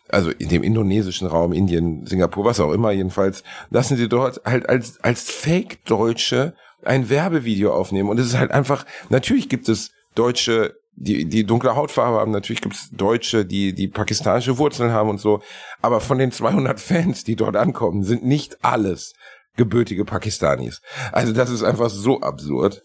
[0.09, 4.69] also in dem indonesischen Raum, Indien, Singapur, was auch immer jedenfalls, lassen sie dort halt
[4.69, 6.55] als, als Fake-Deutsche
[6.85, 8.09] ein Werbevideo aufnehmen.
[8.09, 12.61] Und es ist halt einfach, natürlich gibt es Deutsche, die, die dunkle Hautfarbe haben, natürlich
[12.61, 15.41] gibt es Deutsche, die, die pakistanische Wurzeln haben und so.
[15.83, 19.15] Aber von den 200 Fans, die dort ankommen, sind nicht alles
[19.57, 20.81] gebürtige Pakistanis.
[21.13, 22.83] Also das ist einfach so absurd.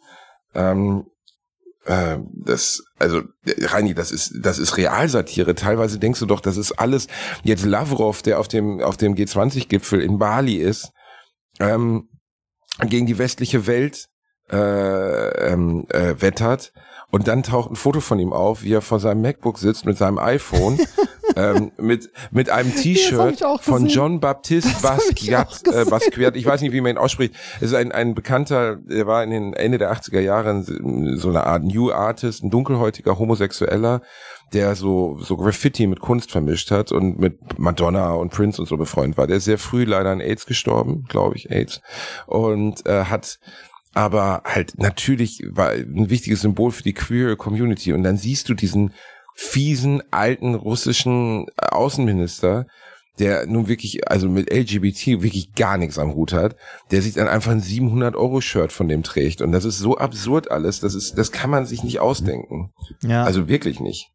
[0.54, 1.06] Ähm,
[1.86, 5.56] äh, das, also, Reini, das ist, das ist Realsatire.
[5.56, 7.08] Teilweise denkst du doch, das ist alles
[7.44, 10.92] jetzt Lavrov, der auf dem, auf dem G20-Gipfel in Bali ist,
[11.60, 12.10] ähm,
[12.80, 14.08] gegen die westliche Welt
[14.52, 16.74] äh, ähm, äh, wettert.
[17.12, 19.98] Und dann taucht ein Foto von ihm auf, wie er vor seinem MacBook sitzt mit
[19.98, 20.80] seinem iPhone
[21.36, 26.82] ähm, mit, mit einem T-Shirt von John Baptiste Basquiat, äh, Basquiat, ich weiß nicht, wie
[26.82, 27.36] man ihn ausspricht.
[27.58, 31.46] Es ist ein, ein bekannter, der war in den Ende der 80er Jahre so eine
[31.46, 34.02] Art New Artist, ein dunkelhäutiger Homosexueller,
[34.54, 38.78] der so, so Graffiti mit Kunst vermischt hat und mit Madonna und Prince und so
[38.78, 39.28] befreundet war.
[39.28, 41.82] Der ist sehr früh leider an AIDS gestorben, glaube ich, AIDS.
[42.28, 43.40] Und äh, hat
[43.94, 47.94] aber halt natürlich war ein wichtiges Symbol für die queer Community.
[47.94, 48.94] Und dann siehst du diesen
[49.36, 52.66] fiesen alten russischen Außenminister,
[53.20, 56.56] der nun wirklich, also mit LGBT wirklich gar nichts am Hut hat,
[56.92, 59.42] der sich dann einfach ein 700 Euro Shirt von dem trägt.
[59.42, 62.72] Und das ist so absurd alles, das ist, das kann man sich nicht ausdenken.
[63.04, 63.24] Ja.
[63.24, 64.12] Also wirklich nicht.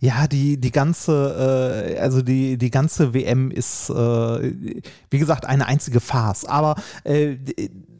[0.00, 3.94] Ja, die, die ganze, äh, also die, die ganze WM ist, äh,
[5.10, 6.44] wie gesagt, eine einzige Farce.
[6.44, 7.36] Aber äh,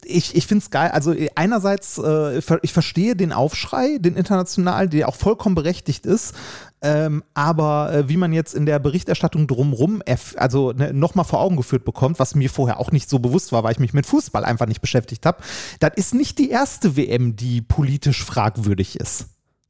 [0.09, 0.91] ich, ich finde es geil.
[0.91, 6.35] Also einerseits, äh, ich verstehe den Aufschrei, den internationalen, der auch vollkommen berechtigt ist.
[6.81, 10.01] Ähm, aber äh, wie man jetzt in der Berichterstattung drumrum,
[10.37, 13.65] also ne, nochmal vor Augen geführt bekommt, was mir vorher auch nicht so bewusst war,
[13.65, 15.43] weil ich mich mit Fußball einfach nicht beschäftigt habe,
[15.81, 19.27] das ist nicht die erste WM, die politisch fragwürdig ist.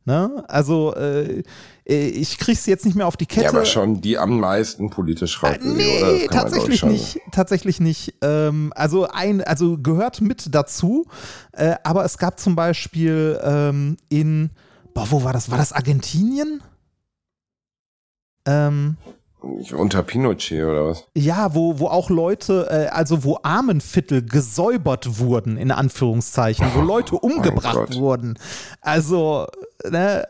[0.09, 0.43] Ne?
[0.49, 1.43] Also äh, äh,
[1.89, 3.45] ich krieg's jetzt nicht mehr auf die Kette.
[3.45, 7.20] Ja, aber schon die am meisten politisch fragwürdig, äh, nee, tatsächlich nicht.
[7.32, 8.14] Tatsächlich nicht.
[8.20, 11.07] Ähm, also ein, also gehört mit dazu.
[11.53, 14.51] Äh, aber es gab zum Beispiel ähm, in,
[14.93, 15.51] boah, wo war das?
[15.51, 16.62] War das Argentinien?
[18.47, 18.99] Ähm,
[19.41, 21.05] unter Pinochet oder was?
[21.14, 27.14] Ja, wo, wo auch Leute, äh, also wo Armenviertel gesäubert wurden, in Anführungszeichen, wo Leute
[27.14, 28.39] oh umgebracht wurden.
[28.80, 29.47] Also,
[29.85, 30.26] ne?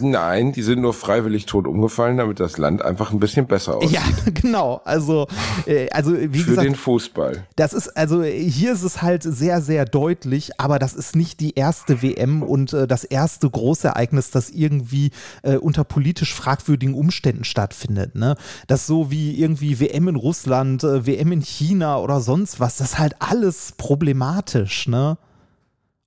[0.00, 3.92] Nein, die sind nur freiwillig tot umgefallen, damit das Land einfach ein bisschen besser aussieht.
[3.92, 4.02] Ja,
[4.34, 4.80] genau.
[4.84, 5.26] Also,
[5.66, 6.66] äh, also wie Für gesagt.
[6.66, 7.46] den Fußball.
[7.56, 11.54] Das ist, also hier ist es halt sehr, sehr deutlich, aber das ist nicht die
[11.54, 15.10] erste WM und äh, das erste Großereignis, das irgendwie
[15.42, 18.14] äh, unter politisch fragwürdigen Umständen stattfindet.
[18.14, 18.36] Ne?
[18.66, 22.92] Das so wie irgendwie WM in Russland, äh, WM in China oder sonst was, das
[22.92, 25.18] ist halt alles problematisch, ne?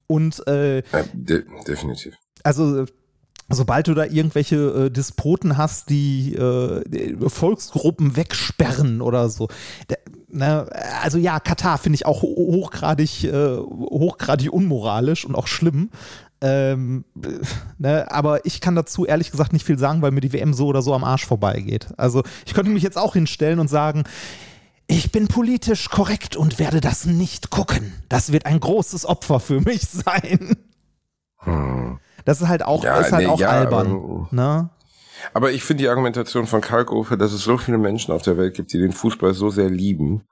[0.08, 2.16] Und äh, ja, de definitiv.
[2.44, 2.86] Also
[3.50, 9.48] sobald du da irgendwelche äh, Despoten hast, die äh, Volksgruppen wegsperren oder so.
[9.90, 10.68] Der, ne,
[11.02, 15.90] also ja, Katar finde ich auch hochgradig, äh, hochgradig unmoralisch und auch schlimm.
[16.40, 17.06] Ähm,
[17.80, 20.68] ne, aber ich kann dazu ehrlich gesagt nicht viel sagen, weil mir die WM so
[20.68, 21.88] oder so am Arsch vorbeigeht.
[21.98, 24.04] Also ich könnte mich jetzt auch hinstellen und sagen,
[24.88, 27.94] ich bin politisch korrekt und werde das nicht gucken.
[28.08, 30.58] Das wird ein großes Opfer für mich sein.
[31.40, 32.00] Hm.
[32.28, 33.88] Das ist halt auch, ja, ist halt nee, auch ja, albern.
[33.88, 34.70] Aber, ne?
[35.34, 38.54] aber ich finde die Argumentation von Kalkofe, dass es so viele Menschen auf der Welt
[38.54, 40.28] gibt, die den Fußball so sehr lieben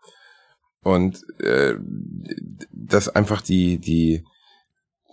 [0.83, 1.75] und äh,
[2.73, 4.25] dass einfach die die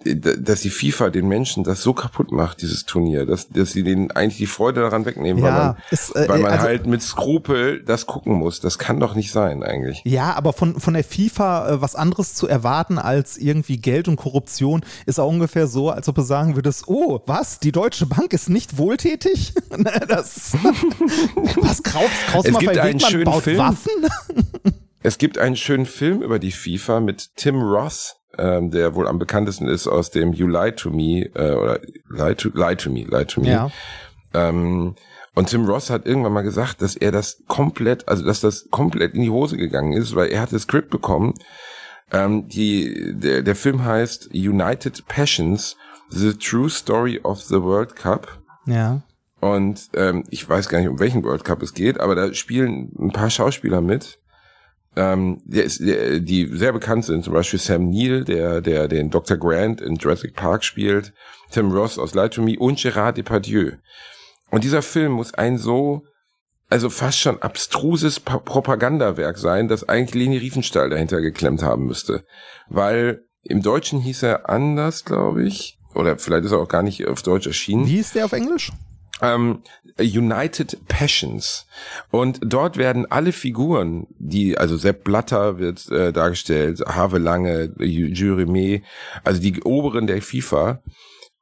[0.05, 4.11] dass die FIFA den Menschen das so kaputt macht, dieses Turnier, dass, dass sie denen
[4.11, 7.03] eigentlich die Freude daran wegnehmen, ja, weil man, ist, äh, weil man also, halt mit
[7.03, 8.61] Skrupel das gucken muss.
[8.61, 10.03] Das kann doch nicht sein eigentlich.
[10.05, 14.17] Ja, aber von, von der FIFA äh, was anderes zu erwarten als irgendwie Geld und
[14.17, 18.33] Korruption ist auch ungefähr so, als ob du sagen würdest, oh, was, die Deutsche Bank
[18.33, 19.55] ist nicht wohltätig?
[20.09, 20.53] das,
[21.57, 23.59] was, Kraus, Kraus es gibt einen schönen Film.
[23.59, 23.93] Waffen?
[25.03, 29.19] es gibt einen schönen Film über die FIFA mit Tim Ross ähm, der wohl am
[29.19, 33.05] bekanntesten ist aus dem You Lie to Me äh, oder Lie to, Lie to Me,
[33.05, 33.49] Lie to Me.
[33.49, 33.71] Ja.
[34.35, 34.95] Ähm,
[35.35, 39.15] und Tim Ross hat irgendwann mal gesagt, dass er das komplett, also dass das komplett
[39.15, 41.35] in die Hose gegangen ist, weil er hat das Skript bekommen.
[42.11, 45.77] Ähm, die, der, der Film heißt United Passions,
[46.11, 48.43] The True Story of the World Cup.
[48.67, 49.03] Ja.
[49.41, 52.93] Und ähm, ich weiß gar nicht, um welchen World Cup es geht, aber da spielen
[52.99, 54.21] ein paar Schauspieler mit
[54.97, 59.11] ähm, der ist, der, die sehr bekannt sind, zum Beispiel Sam Neill, der, der den
[59.11, 59.37] Dr.
[59.37, 61.13] Grant in Jurassic Park spielt,
[61.51, 63.73] Tim Ross aus Lie to Me und Gerard Depardieu.
[64.51, 66.03] Und dieser Film muss ein so,
[66.69, 72.25] also fast schon abstruses pa Propagandawerk sein, dass eigentlich Leni Riefenstahl dahinter geklemmt haben müsste.
[72.69, 75.79] Weil im Deutschen hieß er anders, glaube ich.
[75.95, 77.87] Oder vielleicht ist er auch gar nicht auf Deutsch erschienen.
[77.87, 78.73] Wie hieß der auf Englisch?
[79.23, 79.63] Ähm,
[79.99, 81.67] United Passions.
[82.11, 88.83] Und dort werden alle Figuren, die, also Sepp Blatter wird äh, dargestellt, Have Lange, Jeremy,
[89.25, 90.83] also die Oberen der FIFA.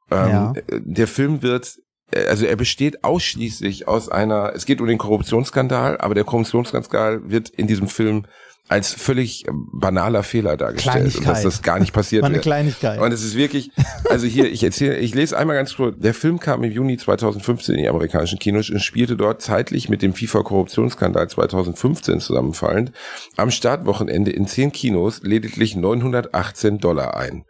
[0.09, 0.53] Ähm, ja.
[0.69, 1.77] Der Film wird
[2.11, 7.29] äh, also er besteht ausschließlich aus einer, es geht um den Korruptionsskandal, aber der Korruptionsskandal
[7.29, 8.25] wird in diesem Film
[8.71, 13.01] als völlig banaler Fehler dargestellt und dass das gar nicht passiert Eine Kleinigkeit.
[13.01, 13.69] Und es ist wirklich,
[14.09, 17.75] also hier, ich erzähle, ich lese einmal ganz kurz, der Film kam im Juni 2015
[17.75, 22.93] in die amerikanischen Kinos und spielte dort zeitlich mit dem FIFA-Korruptionsskandal 2015 zusammenfallend
[23.35, 27.43] am Startwochenende in zehn Kinos lediglich 918 Dollar ein.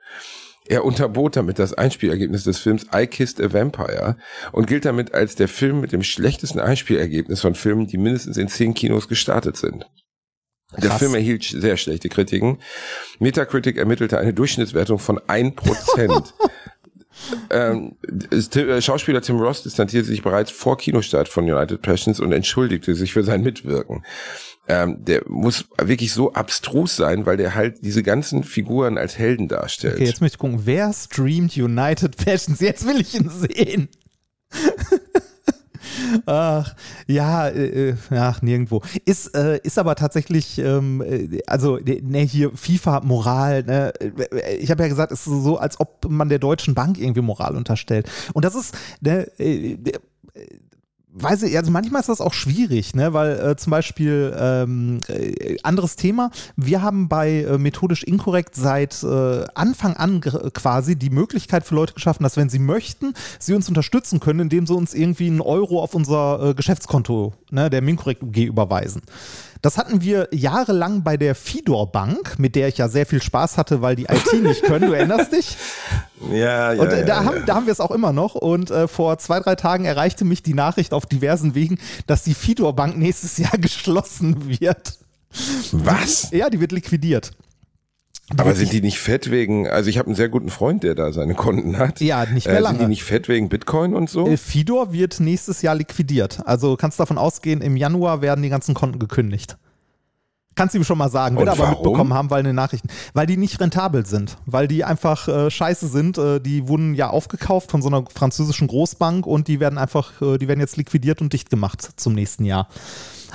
[0.66, 4.18] Er unterbot damit das Einspielergebnis des Films I Kissed a Vampire
[4.54, 8.48] und gilt damit als der Film mit dem schlechtesten Einspielergebnis von Filmen, die mindestens in
[8.48, 9.86] zehn Kinos gestartet sind.
[10.78, 11.00] Der Krass.
[11.00, 12.60] Film erhielt sehr schlechte Kritiken.
[13.20, 16.34] Metacritic ermittelte eine Durchschnittswertung von 1%.
[17.50, 17.96] ähm,
[18.56, 23.14] äh, Schauspieler Tim Ross distanzierte sich bereits vor Kinostart von United Passions und entschuldigte sich
[23.14, 24.04] für sein Mitwirken.
[24.68, 29.48] Ähm, der muss wirklich so abstrus sein, weil der halt diese ganzen Figuren als Helden
[29.48, 29.96] darstellt.
[29.96, 32.60] Okay, jetzt möchte ich gucken, wer streamt United Passions?
[32.60, 33.90] Jetzt will ich ihn sehen.
[36.26, 36.76] Ach,
[37.08, 38.82] ja, äh, äh, ach, nirgendwo.
[39.06, 44.72] Ist, äh, ist aber tatsächlich, ähm, äh, also, ne, hier FIFA, Moral, ne, äh, ich
[44.72, 48.10] habe ja gesagt, es ist so, als ob man der Deutschen Bank irgendwie Moral unterstellt.
[48.34, 49.78] Und das ist, ne, äh,
[51.14, 55.58] weiß ich, also manchmal ist das auch schwierig, ne, weil äh, zum Beispiel ähm, äh,
[55.64, 56.32] anderes Thema.
[56.56, 61.94] Wir haben bei äh, methodisch inkorrekt seit äh, Anfang an quasi die Möglichkeit für Leute
[61.94, 65.82] geschaffen, dass wenn sie möchten, sie uns unterstützen können, indem sie uns irgendwie einen Euro
[65.84, 69.02] auf unser äh, Geschäftskonto, ne, der Minkorrekt UG überweisen.
[69.62, 73.58] Das hatten wir jahrelang bei der Fidor Bank, mit der ich ja sehr viel Spaß
[73.58, 74.88] hatte, weil die IT nicht können.
[74.88, 75.58] Du erinnerst dich?
[76.30, 77.26] Ja, ja, Und äh, da, ja.
[77.26, 78.36] haben, da haben wir es auch immer noch.
[78.36, 82.36] Und äh, vor zwei, drei Tagen erreichte mich die Nachricht auf diversen Wegen, dass die
[82.36, 85.00] Fidor Bank nächstes Jahr geschlossen wird.
[85.72, 86.30] Was?
[86.30, 87.32] Ja, die wird liquidiert.
[88.38, 91.12] Aber sind die nicht fett wegen, also ich habe einen sehr guten Freund, der da
[91.12, 92.02] seine Konten hat.
[92.02, 92.78] Ja, nicht mehr äh, lange.
[92.78, 94.28] Sind die nicht fett wegen Bitcoin und so?
[94.28, 96.40] Äh, Fidor wird nächstes Jahr liquidiert.
[96.46, 99.58] Also kannst davon ausgehen, im Januar werden die ganzen Konten gekündigt.
[100.56, 103.26] Kannst du ihm schon mal sagen, wird aber mitbekommen haben, weil in den Nachrichten, weil
[103.26, 106.18] die nicht rentabel sind, weil die einfach äh, scheiße sind.
[106.18, 110.38] Äh, die wurden ja aufgekauft von so einer französischen Großbank und die werden einfach, äh,
[110.38, 112.68] die werden jetzt liquidiert und dicht gemacht zum nächsten Jahr.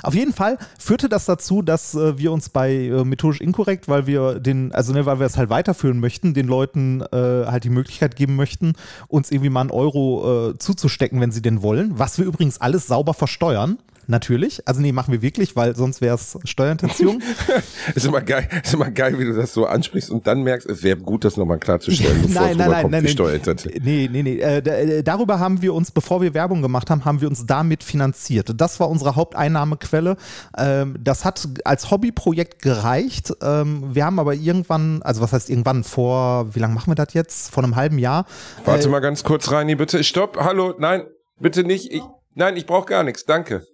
[0.03, 4.07] Auf jeden Fall führte das dazu, dass äh, wir uns bei äh, methodisch inkorrekt, weil
[4.07, 7.69] wir den, also ne, weil wir es halt weiterführen möchten, den Leuten äh, halt die
[7.69, 8.73] Möglichkeit geben möchten,
[9.07, 12.87] uns irgendwie mal einen Euro äh, zuzustecken, wenn sie denn wollen, was wir übrigens alles
[12.87, 13.77] sauber versteuern.
[14.09, 14.65] Natürlich.
[14.65, 17.21] Also nee, machen wir wirklich, weil sonst wäre es Steuerhinterziehung.
[17.95, 20.83] Ist immer geil, ist immer geil, wie du das so ansprichst und dann merkst, es
[20.83, 23.07] wäre gut, das nochmal klarzustellen, bevor nein, es nein, nein, nein, nein.
[23.07, 23.75] Steuerhinterziehung.
[23.83, 24.37] Nee, nee, nee.
[24.37, 27.83] Äh, äh, darüber haben wir uns, bevor wir Werbung gemacht haben, haben wir uns damit
[27.83, 28.51] finanziert.
[28.55, 30.15] Das war unsere Haupteinnahmequelle.
[30.57, 33.33] Ähm, das hat als Hobbyprojekt gereicht.
[33.41, 37.13] Ähm, wir haben aber irgendwann, also was heißt irgendwann, vor, wie lange machen wir das
[37.13, 37.51] jetzt?
[37.51, 38.25] Vor einem halben Jahr.
[38.65, 40.03] Warte Äh, mal ganz kurz, Reini, bitte.
[40.03, 41.03] Stopp, hallo, nein,
[41.39, 41.91] bitte nicht.
[41.91, 42.01] Ich,
[42.35, 43.65] nein, ich brauche gar nichts, danke.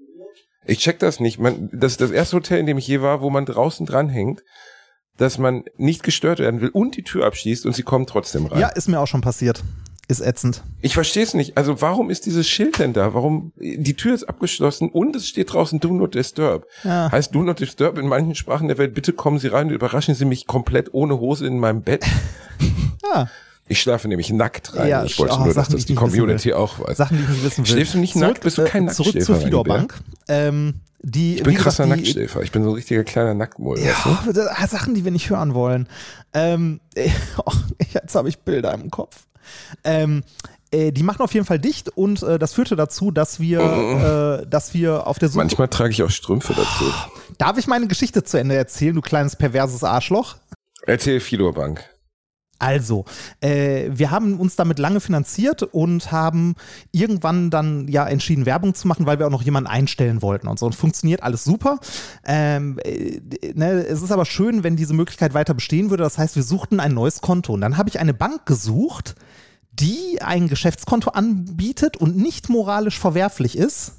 [0.66, 1.40] Ich check das nicht.
[1.40, 4.44] Man, das ist das erste Hotel, in dem ich je war, wo man draußen dranhängt,
[5.18, 8.60] dass man nicht gestört werden will und die Tür abschließt und sie kommen trotzdem rein.
[8.60, 9.64] Ja, ist mir auch schon passiert.
[10.10, 10.64] Ist ätzend.
[10.82, 11.58] Ich verstehe es nicht.
[11.58, 13.14] Also warum ist dieses Schild denn da?
[13.14, 16.66] Warum die Tür ist abgeschlossen und es steht draußen Do Not Disturb.
[16.84, 17.10] Ja.
[17.10, 20.14] Heißt Do Not Disturb in manchen Sprachen der Welt, bitte kommen Sie rein und überraschen
[20.14, 22.06] Sie mich komplett ohne Hose in meinem Bett.
[23.14, 23.30] Ja,
[23.68, 24.90] Ich schlafe nämlich nackt rein.
[24.90, 26.98] Ja, ich wollte oh, nur, dass Sachen, die das die Community auch weiß.
[26.98, 27.72] Sachen, die ich nicht wissen will.
[27.72, 28.42] Schläfst du nicht nackt?
[28.42, 30.00] Bist du kein äh, Zurück Nacktschläfer, zur Fidor Reini Bank.
[30.28, 32.42] Ähm, die, Ich bin gesagt, krasser die, Nacktschläfer.
[32.42, 33.78] Ich bin so ein richtiger kleiner Nacktmull.
[33.78, 34.10] weißt du?
[34.10, 35.88] Ja, das- Sachen, die wir nicht hören wollen.
[36.34, 36.82] Ähm,
[37.46, 37.52] oh,
[37.94, 39.28] jetzt habe ich Bilder im Kopf.
[39.84, 40.24] Ähm,
[40.72, 44.48] äh, die machen auf jeden Fall dicht und äh, das führte dazu, dass wir, äh,
[44.48, 45.38] dass wir auf der Suche.
[45.38, 46.86] Manchmal trage ich auch Strümpfe dazu.
[47.38, 50.36] Darf ich meine Geschichte zu Ende erzählen, du kleines perverses Arschloch?
[50.86, 51.93] Erzähl Fidor Bank.
[52.64, 53.04] Also,
[53.42, 56.56] äh, wir haben uns damit lange finanziert und haben
[56.94, 60.58] irgendwann dann ja entschieden, Werbung zu machen, weil wir auch noch jemanden einstellen wollten und
[60.58, 60.66] so.
[60.66, 61.82] Und funktioniert alles super.
[62.24, 63.20] Ähm, äh,
[63.54, 66.04] ne, es ist aber schön, wenn diese Möglichkeit weiter bestehen würde.
[66.04, 67.52] Das heißt, wir suchten ein neues Konto.
[67.52, 69.16] Und dann habe ich eine Bank gesucht,
[69.74, 73.96] die ein Geschäftskonto anbietet und nicht moralisch verwerflich ist.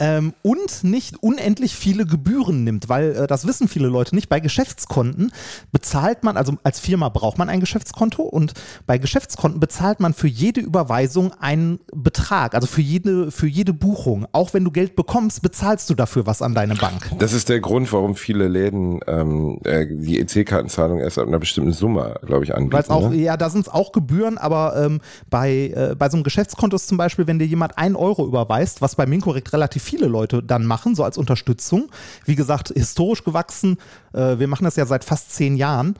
[0.00, 4.30] Ähm, und nicht unendlich viele Gebühren nimmt, weil äh, das wissen viele Leute nicht.
[4.30, 5.30] Bei Geschäftskonten
[5.72, 8.54] bezahlt man, also als Firma braucht man ein Geschäftskonto und
[8.86, 14.26] bei Geschäftskonten bezahlt man für jede Überweisung einen Betrag, also für jede, für jede Buchung.
[14.32, 17.10] Auch wenn du Geld bekommst, bezahlst du dafür was an deine Bank.
[17.18, 21.72] Das ist der Grund, warum viele Läden ähm, äh, die EC-Kartenzahlung erst ab einer bestimmten
[21.72, 22.90] Summe, glaube ich, anbieten.
[22.90, 23.16] Auch, ne?
[23.16, 26.88] ja, da sind es auch Gebühren, aber ähm, bei, äh, bei so einem Geschäftskonto ist
[26.88, 30.64] zum Beispiel, wenn dir jemand ein Euro überweist, was bei Minkorrekt relativ viele Leute dann
[30.64, 31.90] machen, so als Unterstützung.
[32.24, 33.78] Wie gesagt, historisch gewachsen.
[34.12, 35.96] Äh, wir machen das ja seit fast zehn Jahren.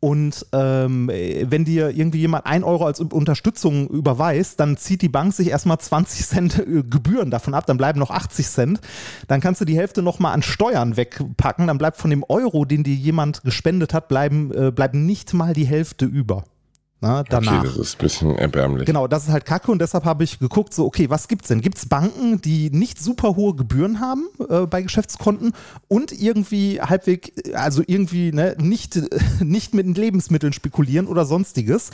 [0.00, 5.10] Und ähm, äh, wenn dir irgendwie jemand ein Euro als Unterstützung überweist, dann zieht die
[5.10, 8.80] Bank sich erstmal 20 Cent äh, Gebühren davon ab, dann bleiben noch 80 Cent.
[9.28, 12.82] Dann kannst du die Hälfte nochmal an Steuern wegpacken, dann bleibt von dem Euro, den
[12.82, 16.44] dir jemand gespendet hat, bleiben, äh, bleiben nicht mal die Hälfte über.
[17.02, 17.60] Na, danach.
[17.60, 18.84] Okay, das ist ein bisschen erbärmlich.
[18.84, 21.62] Genau, das ist halt kacke und deshalb habe ich geguckt, so, okay, was gibt's denn?
[21.62, 25.54] Gibt's Banken, die nicht super hohe Gebühren haben äh, bei Geschäftskonten
[25.88, 29.00] und irgendwie halbwegs, also irgendwie ne, nicht,
[29.40, 31.90] nicht mit Lebensmitteln spekulieren oder sonstiges?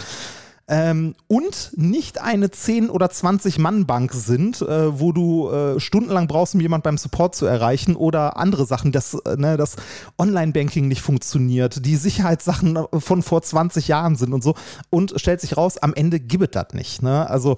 [0.68, 6.26] Ähm, und nicht eine 10 oder 20 Mann Bank sind, äh, wo du äh, stundenlang
[6.26, 9.76] brauchst, um jemand beim Support zu erreichen oder andere Sachen, dass äh, ne, das
[10.18, 14.54] Online-Banking nicht funktioniert, die Sicherheitssachen von vor 20 Jahren sind und so
[14.90, 17.02] und stellt sich raus, am Ende gibt das nicht.
[17.02, 17.28] Ne?
[17.28, 17.56] Also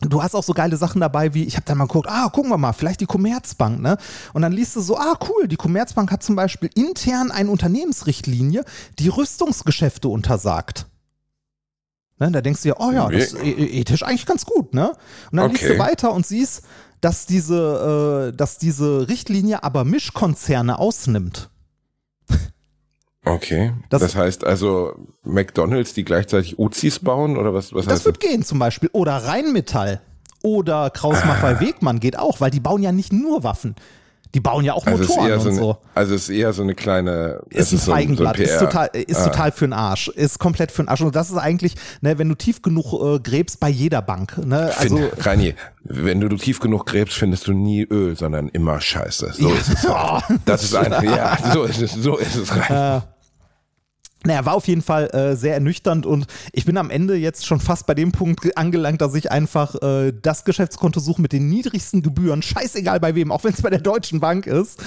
[0.00, 2.50] Du hast auch so geile Sachen dabei, wie ich habe dann mal geguckt, ah, gucken
[2.50, 3.96] wir mal, vielleicht die Commerzbank, ne?
[4.34, 8.66] Und dann liest du so, ah, cool, die Commerzbank hat zum Beispiel intern eine Unternehmensrichtlinie,
[8.98, 10.86] die Rüstungsgeschäfte untersagt.
[12.18, 14.90] Ne, da denkst du ja, oh ja, das ist ethisch eigentlich ganz gut, ne?
[15.30, 15.52] Und dann okay.
[15.52, 16.64] liest du weiter und siehst,
[17.02, 21.50] dass diese, äh, dass diese Richtlinie aber Mischkonzerne ausnimmt.
[23.26, 23.72] Okay.
[23.90, 24.94] Das, das, heißt also
[25.24, 27.74] McDonalds, die gleichzeitig Uzis bauen oder was?
[27.74, 28.30] was das wird das?
[28.30, 28.88] gehen zum Beispiel.
[28.92, 30.00] Oder Rheinmetall.
[30.42, 31.60] Oder Kraus Maffei ah.
[31.60, 33.74] Wegmann geht auch, weil die bauen ja nicht nur Waffen.
[34.34, 35.78] Die bauen ja auch also Motoren und so, eine, so.
[35.94, 37.40] Also es ist eher so eine kleine.
[37.50, 39.28] Ist ein Feigenblatt, so, so ist total, ist ah.
[39.28, 41.00] total für den Arsch, ist komplett für den Arsch.
[41.00, 44.38] Und das ist eigentlich, ne, wenn du tief genug äh, gräbst bei jeder Bank.
[44.44, 45.54] Ne, also Find, Reini,
[45.84, 49.32] wenn du, du tief genug gräbst, findest du nie Öl, sondern immer Scheiße.
[49.32, 49.54] So ja.
[49.54, 49.88] ist es.
[49.88, 50.24] Halt.
[50.44, 52.54] Das ist einfach, ja, so ist es, so ist es.
[52.54, 52.98] Reini.
[52.98, 53.00] Äh,
[54.24, 57.60] naja, war auf jeden Fall äh, sehr ernüchternd und ich bin am Ende jetzt schon
[57.60, 62.02] fast bei dem Punkt angelangt, dass ich einfach äh, das Geschäftskonto suche mit den niedrigsten
[62.02, 64.82] Gebühren, scheißegal bei wem, auch wenn es bei der Deutschen Bank ist.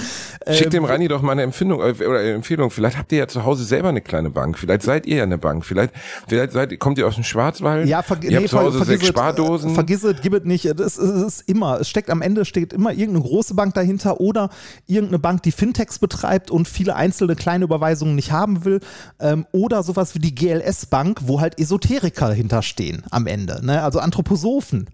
[0.45, 2.69] Ähm, Schickt dem Rani doch mal eine Empfindung äh, oder eine Empfehlung.
[2.69, 4.57] Vielleicht habt ihr ja zu Hause selber eine kleine Bank.
[4.57, 5.65] Vielleicht seid ihr ja eine Bank.
[5.65, 5.93] Vielleicht,
[6.27, 7.87] vielleicht seid, kommt ihr aus dem Schwarzwald.
[7.87, 9.73] Ja, ver ihr nee, habt zu Hause sechs Spardosen.
[9.73, 10.65] Vergiss es, gib es nicht.
[10.65, 14.49] Es, es ist immer, es steckt am Ende steht immer irgendeine große Bank dahinter oder
[14.87, 18.81] irgendeine Bank, die Fintechs betreibt und viele einzelne kleine Überweisungen nicht haben will.
[19.19, 23.83] Ähm, oder sowas wie die GLS-Bank, wo halt Esoteriker hinterstehen am Ende, ne?
[23.83, 24.89] also Anthroposophen.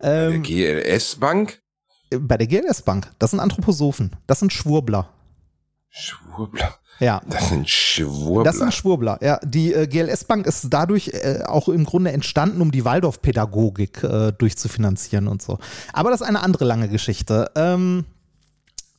[0.00, 1.60] Ähm, GLS-Bank?
[2.18, 5.08] Bei der GLS-Bank, das sind Anthroposophen, das sind Schwurbler.
[5.88, 6.74] Schwurbler?
[7.00, 7.22] Ja.
[7.26, 8.44] Das sind Schwurbler.
[8.44, 9.38] Das sind Schwurbler, ja.
[9.44, 15.26] Die äh, GLS-Bank ist dadurch äh, auch im Grunde entstanden, um die Waldorf-Pädagogik äh, durchzufinanzieren
[15.26, 15.58] und so.
[15.92, 17.50] Aber das ist eine andere lange Geschichte.
[17.56, 18.04] Ähm,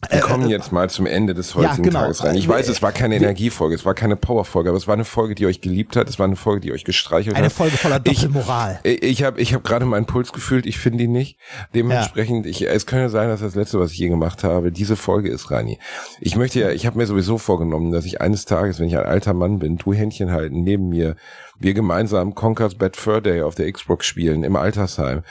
[0.09, 1.99] wir kommen jetzt mal zum Ende des heutigen ja, genau.
[2.01, 2.35] Tages rein.
[2.35, 5.35] Ich weiß, es war keine Energiefolge, es war keine Powerfolge, aber es war eine Folge,
[5.35, 7.51] die euch geliebt hat, es war eine Folge, die euch gestreichelt eine hat.
[7.51, 8.79] Eine Folge voller Doppelmoral.
[8.83, 11.37] Ich, ich habe ich hab gerade meinen Puls gefühlt, ich finde ihn nicht.
[11.73, 12.51] Dementsprechend, ja.
[12.51, 15.49] ich, es könnte sein, dass das letzte, was ich je gemacht habe, diese Folge ist,
[15.51, 15.79] Rani.
[16.19, 19.05] Ich möchte ja, ich habe mir sowieso vorgenommen, dass ich eines Tages, wenn ich ein
[19.05, 21.15] alter Mann bin, du Händchen halten, neben mir,
[21.57, 25.23] wir gemeinsam Conker's Bad Fur Day auf der Xbox spielen, im Altersheim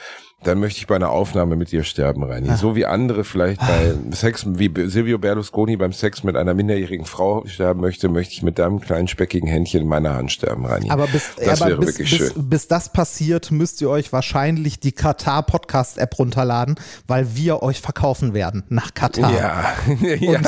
[0.43, 2.49] dann möchte ich bei einer Aufnahme mit dir sterben, Reini.
[2.49, 2.57] Ah.
[2.57, 7.45] So wie andere vielleicht bei Sex, wie Silvio Berlusconi beim Sex mit einer minderjährigen Frau
[7.47, 10.91] sterben möchte, möchte ich mit deinem kleinen speckigen Händchen in meiner Hand sterben, Reini.
[10.91, 12.49] Aber bis, das aber wäre bis, wirklich bis, schön.
[12.49, 16.75] Bis das passiert, müsst ihr euch wahrscheinlich die Katar Podcast App runterladen,
[17.07, 19.31] weil wir euch verkaufen werden nach Katar.
[19.31, 19.73] Ja,
[20.19, 20.39] ja,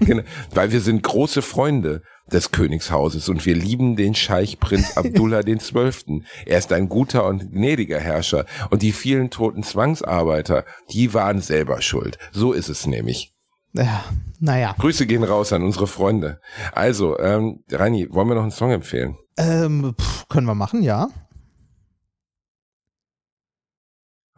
[0.00, 0.22] genau.
[0.54, 2.02] Weil wir sind große Freunde
[2.32, 6.26] des Königshauses und wir lieben den Scheich Prinz Abdullah den Zwölften.
[6.46, 11.82] Er ist ein guter und gnädiger Herrscher und die vielen toten Zwangsarbeiter, die waren selber
[11.82, 12.18] schuld.
[12.32, 13.34] So ist es nämlich.
[13.72, 14.04] Ja,
[14.40, 14.74] naja.
[14.78, 16.40] Grüße gehen raus an unsere Freunde.
[16.72, 19.16] Also, ähm, Reini, wollen wir noch einen Song empfehlen?
[19.36, 21.08] Ähm, pff, können wir machen, ja.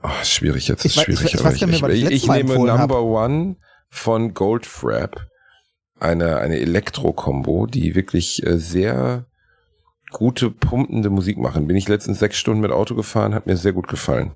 [0.02, 1.24] Oh, schwierig jetzt, ist schwierig.
[1.24, 2.90] Ich, ich, ich, ich, ich, ich nehme Number hab.
[2.90, 3.56] One
[3.88, 5.28] von Goldfrapp
[6.02, 9.26] eine, eine Elektro-Kombo, die wirklich äh, sehr
[10.10, 11.66] gute, pumpende Musik machen.
[11.66, 14.32] Bin ich letztens sechs Stunden mit Auto gefahren, hat mir sehr gut gefallen.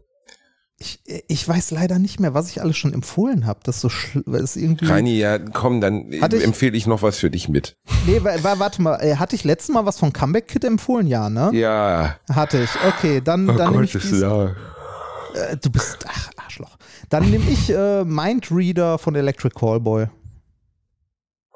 [0.79, 3.61] Ich, ich weiß leider nicht mehr, was ich alles schon empfohlen habe.
[3.63, 4.85] Das so ist irgendwie.
[4.85, 7.79] Reini, ja, komm, dann empfehle ich noch was für dich mit.
[8.07, 11.07] Nee, warte mal, äh, hatte ich letztes Mal was von Comeback Kid empfohlen?
[11.07, 11.51] Ja, ne?
[11.55, 12.17] Ja.
[12.31, 12.71] Hatte ich.
[12.87, 14.49] Okay, dann, oh dann nehme ich dies, ja.
[14.49, 16.77] Äh, du bist, ach, Arschloch.
[17.09, 20.09] Dann nehme ich äh, Mindreader von Electric Callboy.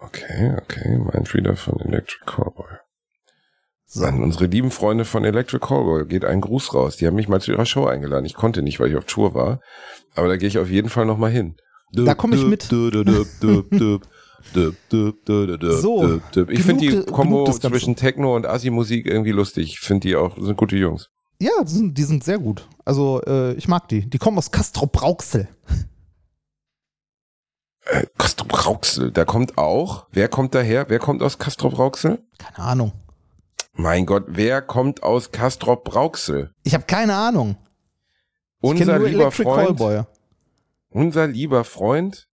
[0.01, 0.98] Okay, okay.
[0.98, 2.78] Mindreader von Electric Callboy.
[3.86, 4.05] So.
[4.05, 6.96] An unsere lieben Freunde von Electric Callboy geht ein Gruß raus.
[6.96, 8.24] Die haben mich mal zu ihrer Show eingeladen.
[8.24, 9.61] Ich konnte nicht, weil ich auf Tour war.
[10.14, 11.57] Aber da gehe ich auf jeden Fall nochmal hin.
[11.92, 12.70] Da komme ich mit.
[15.72, 19.72] so, ich finde die Kombo zwischen Techno und Asi-Musik irgendwie lustig.
[19.72, 21.11] Ich finde die auch, sind gute Jungs.
[21.40, 22.68] Ja, die sind, die sind sehr gut.
[22.84, 24.09] Also äh, ich mag die.
[24.09, 25.48] Die kommen aus Castro Brauxel.
[27.91, 30.88] Äh, Castrop Rauxel, da kommt auch, wer kommt daher?
[30.88, 32.22] Wer kommt aus Castrop Rauxel?
[32.38, 32.93] Keine Ahnung.
[33.72, 36.53] Mein Gott, wer kommt aus Castrop Brauxel?
[36.64, 37.57] Ich habe keine Ahnung.
[38.61, 39.66] Unser lieber Electric Freund.
[39.78, 40.03] Callboy.
[40.91, 42.28] Unser lieber Freund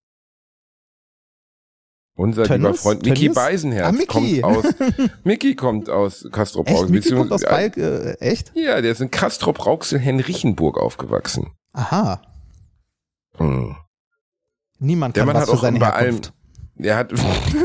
[2.15, 2.59] Unser Tönnies?
[2.63, 3.29] lieber Freund Mickey?
[3.29, 4.41] Beisenherz Ah, Mickey.
[4.41, 4.73] kommt aus.
[5.23, 6.75] Mickey kommt aus Castro Echt?
[6.75, 6.89] Brauxel.
[6.91, 8.51] Mickey kommt aus Balk, äh, echt?
[8.55, 11.51] Ja, der ist in Castro Brauxel Henrichenburg aufgewachsen.
[11.73, 12.21] Aha.
[13.37, 13.75] Hm.
[14.79, 16.21] Niemand Der kann Mann was hat für auch seine bei allem,
[16.75, 17.11] der hat,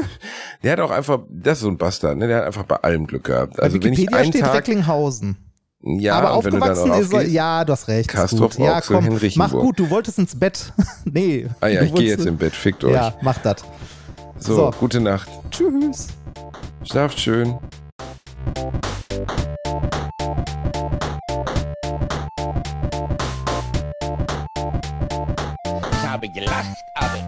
[0.62, 2.26] der hat auch einfach, das ist so ein Bastard, ne?
[2.26, 3.60] Der hat einfach bei allem Glück gehabt.
[3.60, 5.36] Also Bei wenn ich Wikipedia einen steht Tag, Recklinghausen.
[5.82, 8.10] ja, aber du aufgewachsen auch ist er, ja, du hast recht.
[8.30, 8.58] gut.
[8.58, 10.72] Ja, komm, mach gut, du wolltest ins Bett.
[11.04, 11.46] nee.
[11.60, 12.94] ah ja, du ich gehe jetzt im Bett, fickt euch.
[12.94, 13.56] Ja, mach das.
[14.38, 14.70] so, so.
[14.78, 15.28] gute Nacht.
[15.50, 16.08] Tschüss.
[16.84, 17.58] Schlaft schön.